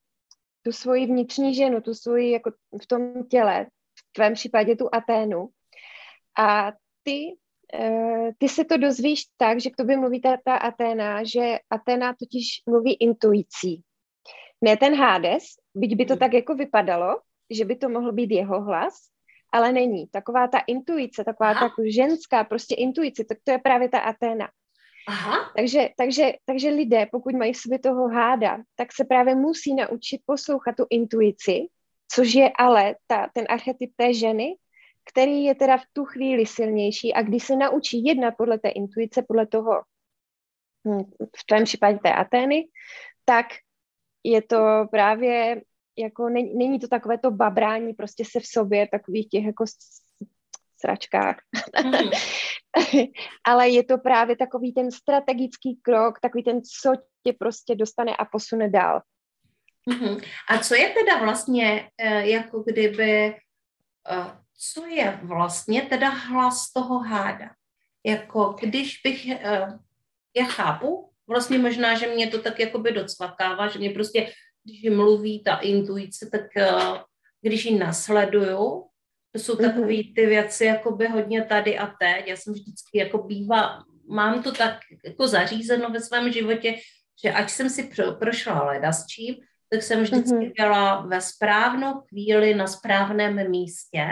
[0.63, 2.51] tu svoji vnitřní ženu, tu svoji jako
[2.83, 3.67] v tom těle,
[3.99, 5.49] v tvém případě tu Aténu.
[6.39, 7.37] A ty,
[7.81, 12.15] uh, ty se to dozvíš tak, že k tobě mluví ta, ta Aténa, že Aténa
[12.15, 13.83] totiž mluví intuicí.
[14.65, 15.45] Ne ten Hades,
[15.75, 16.19] byť by to hmm.
[16.19, 18.95] tak jako vypadalo, že by to mohl být jeho hlas,
[19.53, 20.07] ale není.
[20.07, 21.69] Taková ta intuice, taková Aha.
[21.69, 24.49] ta ženská prostě intuice, tak to je právě ta Aténa.
[25.09, 25.53] Aha.
[25.57, 30.23] Takže, takže, takže lidé, pokud mají v sobě toho háda, tak se právě musí naučit
[30.27, 31.67] poslouchat tu intuici,
[32.13, 34.55] což je ale ta, ten archetyp té ženy,
[35.13, 39.23] který je teda v tu chvíli silnější a když se naučí jednat podle té intuice,
[39.23, 39.73] podle toho,
[40.89, 41.03] hm,
[41.37, 42.69] v tvém případě té Atény,
[43.25, 43.47] tak
[44.25, 45.63] je to právě
[45.99, 49.65] jako, není, to takové to babrání prostě se v sobě, takových těch jako
[50.83, 51.37] sračkách.
[51.85, 52.11] Mm.
[53.47, 56.93] Ale je to právě takový ten strategický krok, takový ten, co
[57.27, 59.01] tě prostě dostane a posune dál.
[59.91, 60.23] Mm-hmm.
[60.49, 63.37] A co je teda vlastně, eh, jako kdyby,
[64.11, 64.31] eh,
[64.75, 67.51] co je vlastně teda hlas toho háda?
[68.07, 69.67] Jako když bych, eh,
[70.37, 74.33] já chápu, vlastně možná, že mě to tak jakoby docvakává, že mě prostě,
[74.65, 76.43] když mluví ta intuice, tak
[77.41, 78.89] když ji nasleduju,
[79.33, 79.71] to jsou mhm.
[79.71, 82.27] takové ty věci, jako by hodně tady a teď.
[82.27, 86.75] Já jsem vždycky jako bývá, mám to tak jako zařízeno ve svém životě,
[87.25, 89.35] že ať jsem si pro, prošla leda s čím,
[89.71, 90.53] tak jsem vždycky mm-hmm.
[90.57, 94.07] byla ve správnou chvíli na správném místě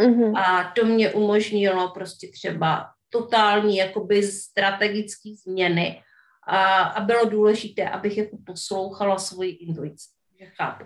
[0.00, 0.38] mm-hmm.
[0.38, 6.02] a to mě umožnilo prostě třeba totální jakoby strategické změny
[6.46, 10.08] a, a bylo důležité, abych jako poslouchala svoji intuici,
[10.40, 10.84] že chápu.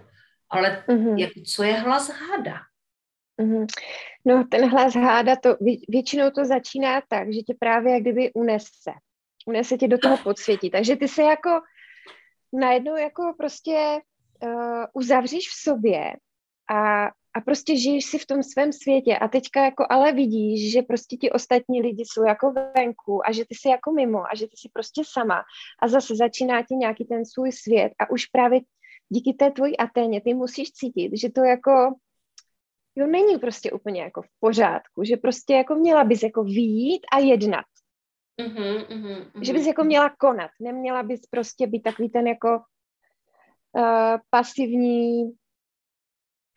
[0.51, 1.19] Ale mm-hmm.
[1.19, 2.55] jako, co je hlas háda?
[3.41, 3.67] Mm-hmm.
[4.25, 5.57] No, ten hlas háda, to,
[5.89, 8.93] většinou to začíná tak, že tě právě jak kdyby unese.
[9.47, 10.71] Unese tě do toho podsvětí.
[10.71, 11.51] Takže ty se jako
[12.53, 14.01] najednou jako prostě
[14.43, 16.13] uh, uzavříš v sobě
[16.71, 20.73] a, a a prostě žiješ si v tom svém světě a teďka jako ale vidíš,
[20.73, 24.35] že prostě ti ostatní lidi jsou jako venku a že ty jsi jako mimo a
[24.35, 25.43] že ty jsi prostě sama
[25.83, 28.61] a zase začíná ti nějaký ten svůj svět a už právě
[29.09, 31.95] díky té tvojí Aténě ty musíš cítit, že to jako
[32.99, 37.19] jo, není prostě úplně jako v pořádku, že prostě jako měla bys jako výjít a
[37.19, 37.65] jednat.
[38.41, 42.63] Mm-hmm, mm-hmm, Že bys jako měla konat, neměla bys prostě být takový ten jako
[43.73, 45.33] uh, pasivní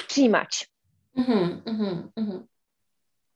[0.07, 0.65] přijímač.
[1.17, 2.45] Mm-hmm, mm-hmm.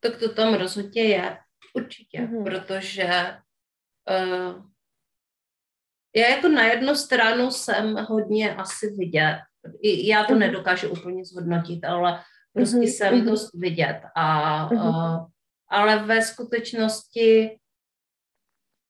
[0.00, 1.38] Tak to tam rozhodně je,
[1.74, 2.44] určitě, mm-hmm.
[2.44, 3.38] protože
[4.10, 4.64] uh,
[6.16, 9.38] já jako na jednu stranu jsem hodně asi vidět.
[9.82, 10.38] Já to mm-hmm.
[10.38, 12.22] nedokážu úplně zhodnotit, ale
[12.56, 12.96] prostě mm-hmm.
[12.96, 13.24] jsem mm-hmm.
[13.24, 14.00] dost vidět.
[14.14, 14.88] A, mm-hmm.
[14.88, 15.26] uh,
[15.68, 17.58] ale ve skutečnosti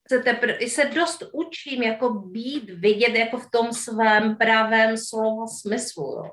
[0.09, 6.05] se, tepr- se dost učím jako být vidět jako v tom svém pravém slova smyslu,
[6.05, 6.31] jo.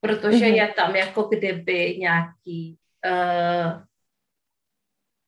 [0.00, 0.54] Protože mm-hmm.
[0.54, 2.78] je tam jako kdyby nějaký...
[3.06, 3.82] Uh,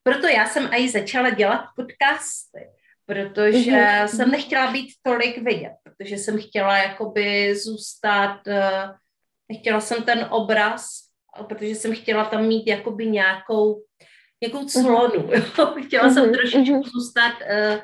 [0.02, 2.70] proto já jsem i začala dělat podcasty,
[3.06, 4.04] protože mm-hmm.
[4.04, 8.96] jsem nechtěla být tolik vidět, protože jsem chtěla jakoby zůstat, uh,
[9.48, 11.05] nechtěla jsem ten obraz,
[11.44, 13.82] protože jsem chtěla tam mít jakoby nějakou
[14.42, 14.68] nějakou mhm.
[14.68, 15.28] clonu.
[15.30, 15.86] Mm-hmm.
[15.86, 16.90] Chtěla jsem mhm, trošičku mm-hmm.
[16.90, 17.78] zůstat, uh,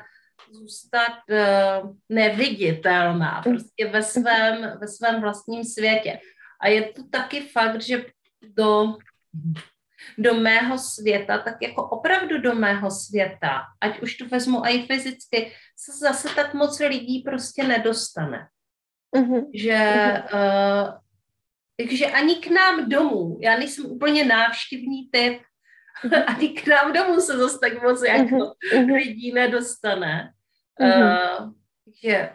[0.51, 3.43] zůstat uh, neviditelná, mhm.
[3.43, 6.19] prostě ve svém, ve svém vlastním světě.
[6.61, 8.05] A je to taky fakt, že
[8.41, 8.97] do,
[10.17, 15.51] do mého světa, tak jako opravdu do mého světa, ať už to vezmu i fyzicky,
[15.77, 18.47] se zase tak moc lidí prostě nedostane.
[19.15, 19.45] Mm-hmm.
[19.53, 19.77] Že
[20.33, 21.02] uh,
[21.77, 25.41] takže ani k nám domů, já nejsem úplně návštěvní typ,
[26.27, 28.93] ani k nám domů se zase tak moc jako uh-huh.
[28.93, 30.33] lidí nedostane.
[30.79, 31.53] Uh,
[31.85, 32.29] takže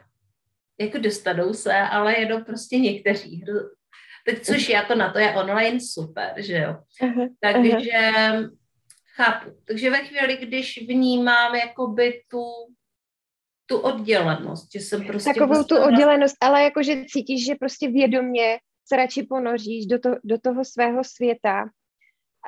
[0.81, 3.45] jako dostanou se, ale jenom prostě někteří.
[4.27, 6.77] Tak což já to na to je online super, že jo.
[7.03, 7.29] Uh-huh.
[7.41, 8.51] Takže uh-huh.
[9.17, 9.51] chápu.
[9.65, 12.43] Takže ve chvíli, když vnímám jakoby tu
[13.71, 15.31] tu oddělenost, že jsem prostě...
[15.35, 18.59] Takovou tu oddělenost, ale jakože cítíš, že prostě vědomě
[18.89, 21.71] se radši ponoříš do, to, do toho svého světa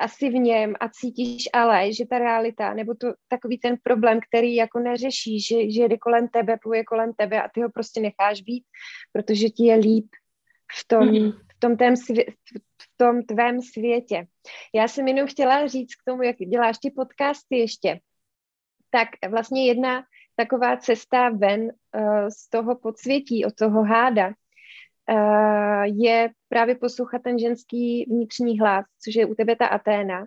[0.01, 4.55] asi v něm a cítíš ale, že ta realita, nebo to takový ten problém, který
[4.55, 8.41] jako neřešíš, že, že jde kolem tebe, pluje kolem tebe a ty ho prostě necháš
[8.41, 8.63] být,
[9.11, 10.07] protože ti je líp
[10.79, 11.31] v tom, mm.
[11.31, 12.25] v tom, tém svě,
[12.81, 14.25] v tom tvém světě.
[14.75, 17.99] Já jsem jenom chtěla říct k tomu, jak děláš ty podcasty ještě,
[18.89, 20.03] tak vlastně jedna
[20.35, 24.33] taková cesta ven uh, z toho podsvětí, od toho háda,
[25.83, 30.25] je právě poslouchat ten ženský vnitřní hlas, což je u tebe ta Aténa.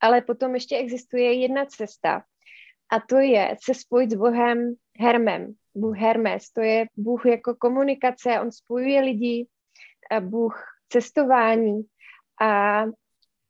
[0.00, 2.22] Ale potom ještě existuje jedna cesta
[2.92, 5.54] a to je se spojit s Bohem Hermem.
[5.74, 9.46] Bůh Hermes, to je Bůh jako komunikace, on spojuje lidi,
[10.20, 11.82] Bůh cestování
[12.40, 12.84] a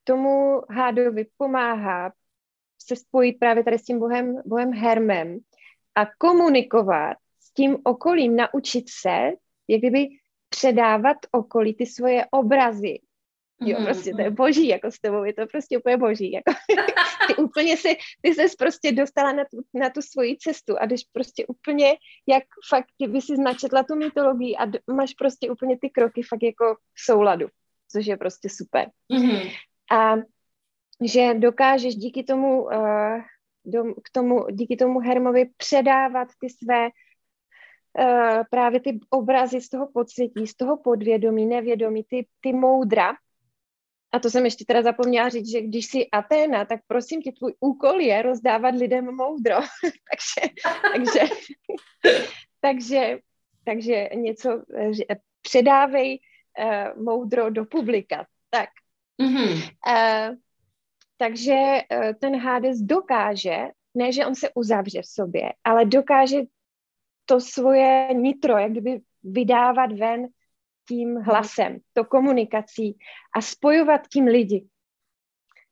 [0.04, 2.12] tomu hádovi pomáhá
[2.78, 5.38] se spojit právě tady s tím Bohem, Bohem Hermem
[5.94, 9.30] a komunikovat s tím okolím, naučit se,
[9.68, 10.08] jak kdyby
[10.52, 12.98] předávat okolí ty svoje obrazy.
[13.64, 13.84] Jo, mm-hmm.
[13.84, 16.32] prostě to je boží, jako s tebou, je to prostě úplně boží.
[16.32, 16.52] Jako.
[17.26, 21.00] ty úplně si, ty ses prostě dostala na tu, na tu svoji cestu a jdeš
[21.12, 21.96] prostě úplně,
[22.28, 26.42] jak fakt, kdyby si značetla tu mytologii a d- máš prostě úplně ty kroky fakt
[26.42, 27.46] jako v souladu,
[27.92, 28.90] což je prostě super.
[29.12, 29.50] Mm-hmm.
[29.92, 30.16] A
[31.04, 33.20] že dokážeš díky tomu, uh,
[33.64, 36.88] do, k tomu, díky tomu Hermovi předávat ty své
[37.98, 43.14] uh, právě ty obrazy z toho podsvětí, z toho podvědomí, nevědomí, ty, ty moudra.
[44.12, 47.54] A to jsem ještě teda zapomněla říct, že když jsi Aténa, tak prosím tě, tvůj
[47.60, 49.56] úkol je rozdávat lidem moudro.
[49.82, 50.54] takže,
[50.92, 51.34] takže,
[52.60, 53.18] takže,
[53.64, 54.62] takže něco
[55.10, 56.18] eh, předávej
[56.58, 58.26] uh, moudro do publika.
[58.50, 58.68] Tak.
[59.22, 59.70] Mm-hmm.
[59.86, 60.36] Uh,
[61.16, 63.58] takže uh, ten Hades dokáže,
[63.94, 66.36] ne, že on se uzavře v sobě, ale dokáže
[67.32, 70.26] to svoje nitro, jak kdyby vydávat ven
[70.88, 72.98] tím hlasem, to komunikací
[73.36, 74.68] a spojovat tím lidi.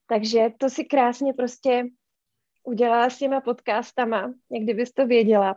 [0.07, 1.85] Takže to si krásně prostě
[2.65, 5.55] udělala s těma podcastama, jak kdybys to věděla.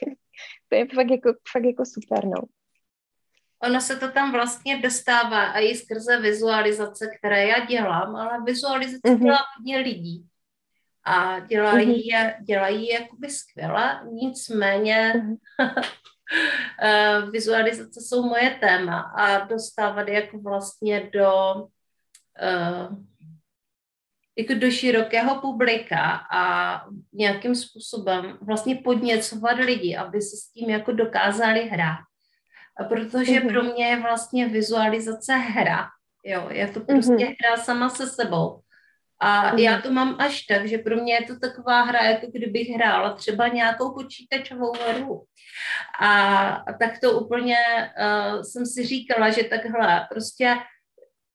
[0.68, 2.42] to je fakt jako, fakt jako super, no.
[3.62, 9.00] Ono se to tam vlastně dostává a i skrze vizualizace, které já dělám, ale vizualizace
[9.04, 9.24] mm-hmm.
[9.24, 10.28] dělá hodně lidí
[11.06, 12.14] a dělají mm-hmm.
[12.14, 15.12] je, dělají je jakoby skvěle, nicméně
[15.58, 17.30] mm-hmm.
[17.30, 21.54] vizualizace jsou moje téma a dostávat jako vlastně do
[22.42, 22.96] uh,
[24.38, 26.80] jako do širokého publika a
[27.12, 31.98] nějakým způsobem vlastně podněcovat lidi, aby se s tím jako dokázali hrát.
[32.78, 33.48] A protože mm-hmm.
[33.48, 35.86] pro mě je vlastně vizualizace hra,
[36.28, 37.36] Jo, je to prostě mm-hmm.
[37.44, 38.60] hra sama se sebou.
[39.20, 39.58] A mm.
[39.58, 43.14] já to mám až tak, že pro mě je to taková hra, jako kdybych hrála
[43.14, 45.24] třeba nějakou počítačovou hru.
[46.00, 47.56] A, a tak to úplně
[48.00, 50.54] uh, jsem si říkala, že takhle prostě,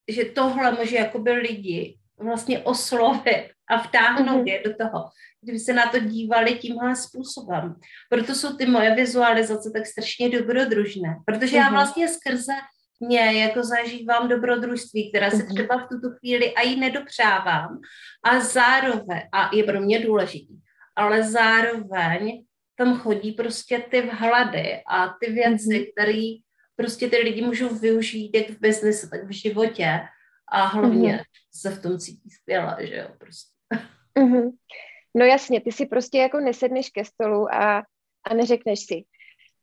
[0.07, 4.47] že tohle může jakoby lidi vlastně oslovit a vtáhnout mm-hmm.
[4.47, 5.09] je do toho,
[5.41, 7.75] kdyby se na to dívali tímhle způsobem.
[8.09, 11.59] Proto jsou ty moje vizualizace tak strašně dobrodružné, protože mm-hmm.
[11.59, 11.73] já mhm.
[11.73, 12.53] vlastně skrze
[13.01, 15.55] mě jako zažívám dobrodružství, která se mhm.
[15.55, 17.79] třeba v tuto chvíli a ji nedopřávám
[18.23, 20.55] a zároveň, a je pro mě důležitý,
[20.95, 22.43] ale zároveň
[22.75, 25.91] tam chodí prostě ty vhlady a ty věci, mm-hmm.
[25.91, 26.27] které
[26.75, 29.99] prostě ty lidi můžou využít jak v biznesu, tak v životě
[30.51, 31.23] a hlavně mm-hmm.
[31.51, 33.51] se v tom cítí skvěle, že jo, prostě.
[34.19, 34.51] Mm-hmm.
[35.15, 37.83] No jasně, ty si prostě jako nesedneš ke stolu a,
[38.29, 39.03] a neřekneš si,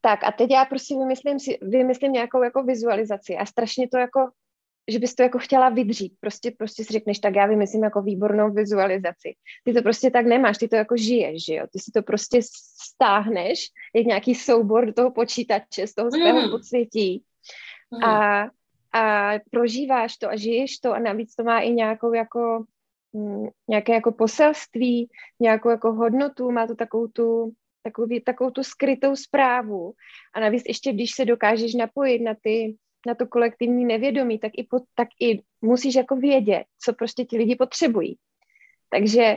[0.09, 4.29] tak a teď já prostě vymyslím, si, vymyslím nějakou jako vizualizaci a strašně to jako,
[4.89, 6.13] že bys to jako chtěla vydřít.
[6.21, 9.35] Prostě, prostě si řekneš, tak já vymyslím jako výbornou vizualizaci.
[9.65, 11.67] Ty to prostě tak nemáš, ty to jako žiješ, že jo?
[11.73, 12.41] Ty si to prostě
[12.83, 16.51] stáhneš, jak nějaký soubor do toho počítače, z toho svého mm.
[16.51, 17.23] podsvětí.
[17.91, 18.05] Mm.
[18.05, 18.49] A,
[18.93, 22.65] a prožíváš to a žiješ to a navíc to má i nějakou jako
[23.13, 25.09] mm, nějaké jako poselství,
[25.41, 27.53] nějakou jako hodnotu, má to takovou tu
[27.89, 29.93] takový, takovou tu skrytou zprávu.
[30.35, 32.77] A navíc ještě, když se dokážeš napojit na ty
[33.07, 37.39] na to kolektivní nevědomí, tak i, po, tak i musíš jako vědět, co prostě ti
[37.39, 38.19] lidi potřebují.
[38.91, 39.37] Takže,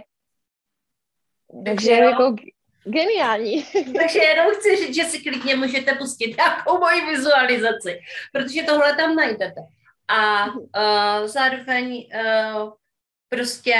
[1.66, 2.04] takže jo.
[2.04, 2.36] jako
[2.84, 3.64] geniální.
[3.74, 8.00] Takže jenom chci říct, že si klidně můžete pustit nějakou moji vizualizaci,
[8.34, 9.62] protože tohle tam najdete.
[10.08, 12.72] A uh, zároveň uh,
[13.30, 13.76] prostě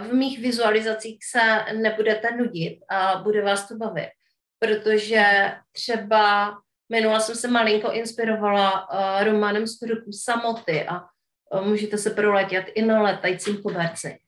[0.00, 4.10] v mých vizualizacích se nebudete nudit a bude vás to bavit,
[4.58, 5.24] protože
[5.72, 6.54] třeba
[6.88, 9.78] minula jsem se malinko inspirovala uh, románem z
[10.10, 14.18] Samoty a uh, můžete se proletět i na letajícím koberci.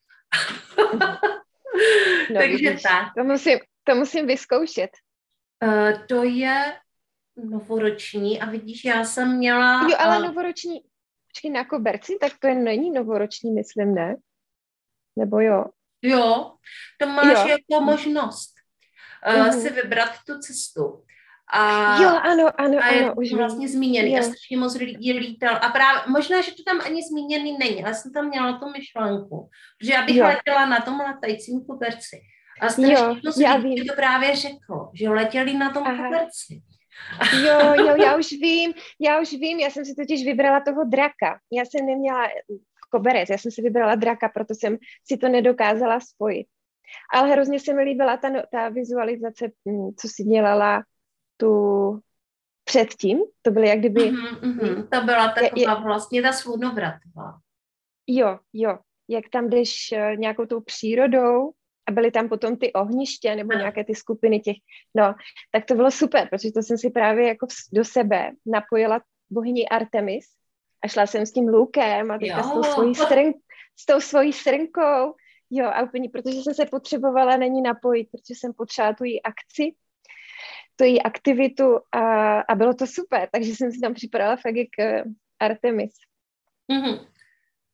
[1.01, 1.19] no,
[2.35, 3.07] Takže vidíš, tak.
[3.17, 4.91] To musím, to musím vyzkoušet.
[5.65, 6.77] Uh, to je
[7.37, 9.83] novoroční a vidíš, já jsem měla...
[9.83, 10.81] Jo, ale uh, novoroční,
[11.33, 14.17] počkej, na koberci, tak to je není novoroční, myslím, ne?
[15.19, 15.65] Nebo jo?
[16.03, 16.53] Jo,
[16.99, 17.49] to máš jo.
[17.49, 18.55] jako možnost
[19.37, 21.03] uh, si vybrat tu cestu.
[21.53, 24.19] A, jo, ano, ano, a je ano, už vlastně zmíněný jo.
[24.19, 25.59] a strašně moc lidí lítal.
[25.63, 29.49] A právě, možná, že to tam ani zmíněný není, ale jsem tam měla tu myšlenku,
[29.83, 30.27] že já bych jo.
[30.27, 32.21] letěla na tom letajícím koberci.
[32.61, 36.05] A strašně moc lidí to právě řeklo, že letěli na tom Aha.
[36.05, 36.63] koberci.
[37.33, 41.39] Jo, jo, já už vím, já už vím, já jsem si totiž vybrala toho draka.
[41.53, 42.29] Já jsem neměla
[42.89, 43.31] koberec.
[43.31, 44.77] Já jsem si vybrala draka, proto jsem
[45.07, 46.47] si to nedokázala spojit.
[47.15, 50.83] Ale hrozně se mi líbila ta, no, ta vizualizace, mm, co si dělala
[51.37, 52.01] tu
[52.65, 53.19] předtím.
[53.43, 54.01] To byly jak kdyby...
[54.01, 54.89] Mm-hmm, mm-hmm.
[54.89, 57.39] To byla taková je, vlastně ta svůdnovratová.
[58.07, 58.79] Jo, jo.
[59.09, 61.51] Jak tam jdeš uh, nějakou tou přírodou
[61.89, 63.59] a byly tam potom ty ohniště nebo no.
[63.59, 64.57] nějaké ty skupiny těch,
[64.95, 65.15] no,
[65.53, 70.25] tak to bylo super, protože to jsem si právě jako do sebe napojila bohyni Artemis
[70.85, 73.33] a šla jsem s tím lukem a teďka s tou, svojí srn,
[73.77, 75.15] s tou svojí srnkou,
[75.51, 79.23] jo, a úplně, protože jsem se potřebovala na ní napojit, protože jsem potřebovala tu její
[79.23, 79.75] akci,
[80.77, 84.69] tu její aktivitu a, a bylo to super, takže jsem si tam připadala fakt jak
[84.79, 85.95] uh, Artemis.
[86.73, 87.07] Mm-hmm.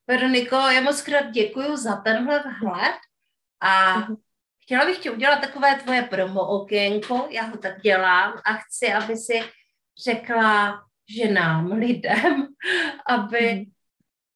[0.06, 2.96] Veroniko, já moc krát děkuji za tenhle vhled
[3.60, 4.16] a mm-hmm.
[4.62, 9.16] chtěla bych ti udělat takové tvoje promo okénko, já ho tak dělám a chci, aby
[9.16, 9.42] si
[10.04, 12.46] řekla ženám, lidem,
[13.08, 13.66] aby,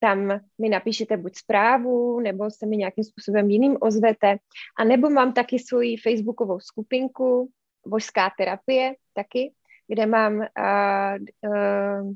[0.00, 4.36] tam mi napíšete buď zprávu, nebo se mi nějakým způsobem jiným ozvete,
[4.78, 7.50] a nebo mám taky svoji facebookovou skupinku
[7.86, 9.52] Božská terapie taky,
[9.88, 11.16] kde mám uh,
[11.50, 12.12] uh,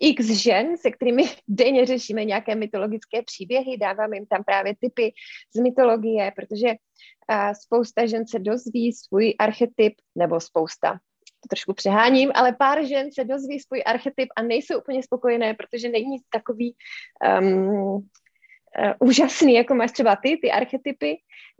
[0.00, 5.12] x žen, se kterými denně řešíme nějaké mytologické příběhy, dávám jim tam právě typy
[5.56, 10.92] z mytologie, protože uh, spousta žen se dozví svůj archetyp, nebo spousta,
[11.40, 15.88] to trošku přeháním, ale pár žen se dozví svůj archetyp a nejsou úplně spokojené, protože
[15.88, 16.74] není takový
[17.40, 18.08] um,
[18.78, 21.16] uh, úžasný, jako máš třeba ty, ty archetypy,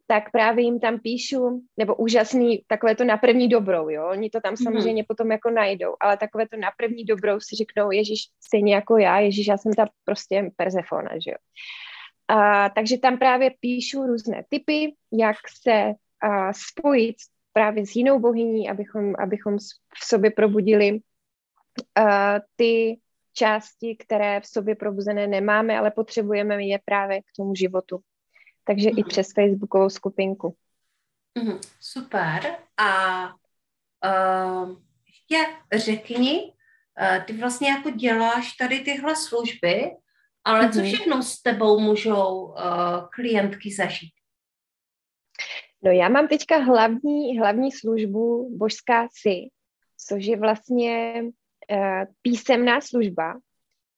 [0.06, 4.40] tak právě jim tam píšu, nebo úžasný, takové to na první dobrou, jo, oni to
[4.40, 4.62] tam mm-hmm.
[4.62, 8.98] samozřejmě potom jako najdou, ale takové to na první dobrou si řeknou, Ježíš, stejně jako
[8.98, 11.36] já, Ježíš, já jsem ta prostě Persefona, že jo.
[12.28, 17.16] A, takže tam právě píšu různé typy, jak se a, spojit
[17.52, 19.58] právě s jinou bohyní, abychom, abychom
[19.98, 21.00] v sobě probudili
[21.94, 22.98] a, ty
[23.36, 28.00] části, které v sobě probuzené nemáme, ale potřebujeme je právě k tomu životu.
[28.64, 28.98] Takže mm.
[28.98, 29.08] i mhm.
[29.08, 30.56] přes facebookovou skupinku.
[31.38, 32.56] Mm, super.
[32.76, 33.24] A
[34.04, 34.76] uh,
[35.06, 36.52] ještě řekni,
[37.00, 39.90] uh, ty vlastně jako děláš tady tyhle služby,
[40.44, 40.72] ale mm-hmm.
[40.72, 40.88] co mhm.
[40.88, 42.54] všechno s tebou můžou uh,
[43.10, 44.12] klientky zažít?
[45.82, 49.50] No já mám teďka hlavní, hlavní službu Božská si,
[50.08, 51.24] což je vlastně
[52.22, 53.34] písemná služba,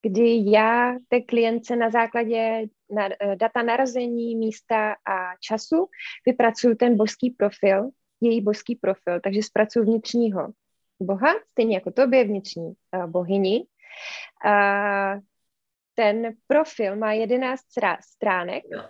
[0.03, 5.89] kdy já té klientce na základě na, uh, data narození, místa a času
[6.27, 7.91] vypracuju ten božský profil,
[8.21, 10.49] její božský profil, takže zpracuju vnitřního
[11.01, 13.67] boha, stejně jako tobě vnitřní uh, bohyni.
[14.45, 15.21] Uh,
[15.95, 17.61] ten profil má 11
[18.01, 18.81] stránek, uh,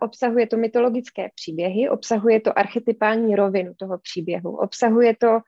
[0.00, 5.40] obsahuje to mytologické příběhy, obsahuje to archetypální rovinu toho příběhu, obsahuje to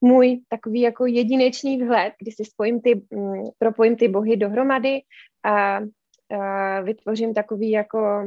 [0.00, 5.00] můj takový jako jedinečný vhled, kdy si spojím ty, um, propojím ty bohy dohromady
[5.42, 8.24] a uh, vytvořím takový jako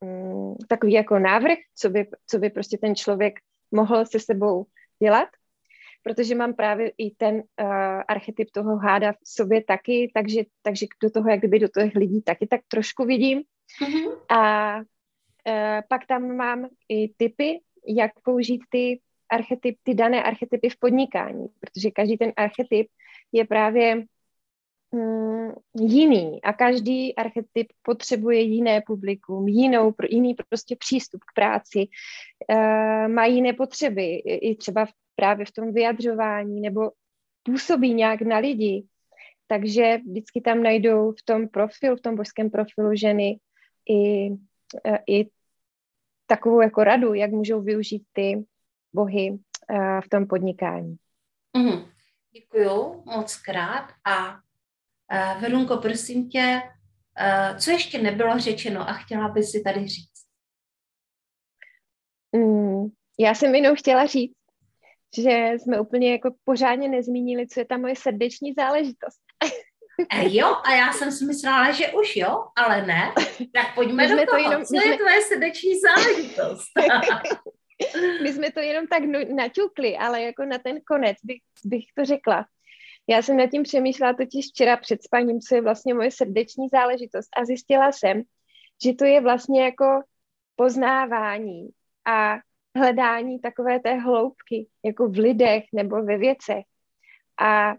[0.00, 3.34] um, takový jako návrh, co by, co by prostě ten člověk
[3.70, 4.64] mohl se sebou
[5.02, 5.28] dělat
[6.02, 7.42] protože mám právě i ten uh,
[8.08, 12.22] archetyp toho háda v sobě taky, takže, takže do toho, jak kdyby do těch lidí
[12.22, 13.42] taky tak trošku vidím.
[13.82, 14.36] Mm-hmm.
[14.36, 19.00] A uh, pak tam mám i typy, jak použít ty
[19.30, 22.86] archetyp, ty dané archetypy v podnikání, protože každý ten archetyp
[23.32, 24.04] je právě
[24.92, 31.88] mm, jiný a každý archetyp potřebuje jiné publikum, jinou, jiný prostě přístup k práci,
[32.50, 36.90] uh, má jiné potřeby, i třeba v právě v tom vyjadřování nebo
[37.42, 38.86] působí nějak na lidi.
[39.46, 43.38] Takže vždycky tam najdou v tom profilu, v tom božském profilu ženy
[43.90, 44.30] i,
[44.84, 45.30] e, i
[46.26, 48.44] takovou jako radu, jak můžou využít ty
[48.92, 50.96] bohy e, v tom podnikání.
[51.56, 51.84] Mm,
[52.32, 56.62] děkuju moc krát a uh, Verunko, prosím tě,
[57.20, 60.18] uh, co ještě nebylo řečeno a chtěla bys si tady říct?
[62.36, 62.86] Mm,
[63.20, 64.36] já jsem jenom chtěla říct,
[65.16, 69.20] že jsme úplně jako pořádně nezmínili, co je ta moje srdeční záležitost.
[70.12, 73.12] E, jo, a já jsem si myslela, že už jo, ale ne.
[73.52, 74.26] Tak pojďme do toho.
[74.26, 74.86] To jenom, co jsme...
[74.86, 76.66] je tvoje srdeční záležitost?
[78.22, 79.02] my jsme to jenom tak
[79.34, 82.46] naťukli, ale jako na ten konec bych, bych to řekla.
[83.06, 87.28] Já jsem nad tím přemýšlela totiž včera před spaním, co je vlastně moje srdeční záležitost
[87.36, 88.22] a zjistila jsem,
[88.84, 90.02] že to je vlastně jako
[90.56, 91.68] poznávání
[92.04, 92.38] a
[92.76, 96.64] hledání takové té hloubky, jako v lidech nebo ve věcech.
[97.40, 97.74] A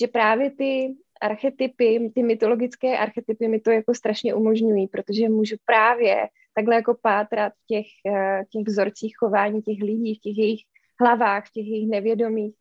[0.00, 6.28] že právě ty archetypy, ty mytologické archetypy mi to jako strašně umožňují, protože můžu právě
[6.54, 10.60] takhle jako pátrat v těch, eh, těch vzorcích chování těch lidí, v těch jejich
[11.00, 12.56] hlavách, v těch jejich nevědomích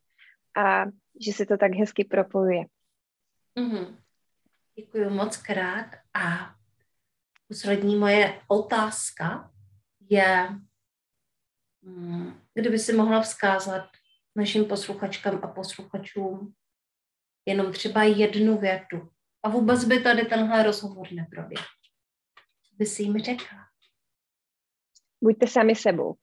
[0.57, 0.85] a
[1.25, 2.65] že se to tak hezky propojuje.
[3.59, 3.95] Mm-hmm.
[4.75, 6.55] Děkuji moc krát a
[7.47, 9.51] poslední moje otázka
[10.09, 10.49] je,
[11.83, 13.89] Mm, kdyby si mohla vzkázat
[14.35, 16.53] našim posluchačkám a posluchačům
[17.45, 19.09] jenom třeba jednu větu
[19.43, 21.65] a vůbec by tady tenhle rozhovor neproběhl.
[22.63, 23.57] Co by si jim řekla?
[25.23, 26.15] Buďte sami sebou.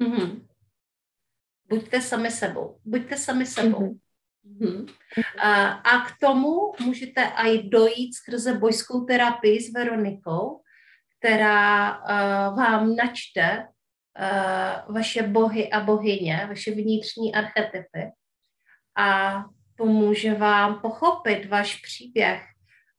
[0.00, 0.46] Mm-hmm.
[1.68, 2.80] Buďte sami sebou.
[2.84, 3.80] Buďte sami sebou.
[3.80, 4.04] Mm-hmm.
[4.60, 4.86] Mm-hmm.
[5.40, 10.60] A, a k tomu můžete i dojít skrze bojskou terapii s Veronikou,
[11.18, 18.12] která uh, vám načte uh, vaše bohy a bohyně, vaše vnitřní archetypy
[18.96, 19.40] a
[19.76, 22.42] pomůže vám pochopit váš příběh,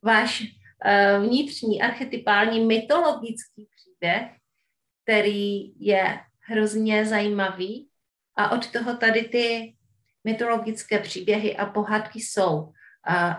[0.02, 4.32] váš uh, vnitřní archetypální mytologický příběh,
[5.06, 7.90] který je hrozně zajímavý.
[8.36, 9.76] A od toho tady ty
[10.24, 12.74] mytologické příběhy a pohádky jsou, uh,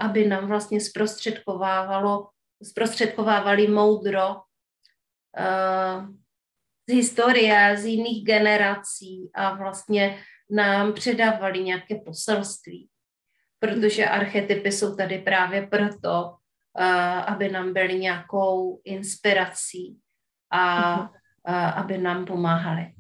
[0.01, 2.29] aby nám vlastně zprostředkovávalo,
[2.63, 4.37] zprostředkovávali moudro,
[6.89, 12.89] z historie, z jiných generací a vlastně nám předávali nějaké poselství.
[13.59, 16.37] Protože archetypy jsou tady právě proto,
[16.79, 16.85] uh,
[17.27, 19.99] aby nám byly nějakou inspirací.
[20.51, 21.16] A uh,
[21.55, 22.93] aby nám pomáhali.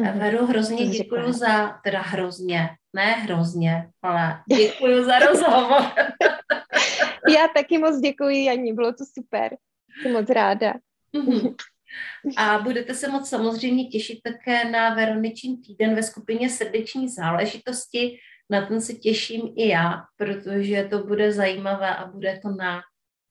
[0.00, 0.18] Mm-hmm.
[0.18, 5.82] Veru, hrozně děkuji za, teda hrozně, ne hrozně, ale děkuji za rozhovor.
[7.28, 9.56] Já taky moc děkuji, Janí, bylo to super.
[10.02, 10.74] Jsem moc ráda.
[11.12, 11.54] Mhm.
[12.36, 18.18] A budete se moc samozřejmě těšit také na Veroničin týden ve skupině srdeční záležitosti.
[18.50, 22.80] Na ten se těším i já, protože to bude zajímavé a bude to na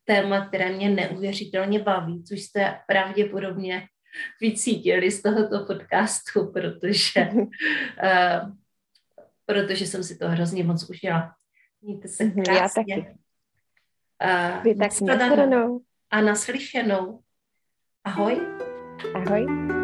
[0.05, 3.87] téma, které mě neuvěřitelně baví, což jste pravděpodobně
[4.41, 8.51] vycítili z tohoto podcastu, protože, uh,
[9.45, 11.35] protože jsem si to hrozně moc užila.
[11.81, 12.43] Mějte se krásně.
[12.47, 13.17] Mhm, já taky.
[14.23, 14.91] Uh, Vy tak
[16.11, 17.19] A naslyšenou.
[18.03, 18.41] Ahoj.
[19.15, 19.82] Ahoj.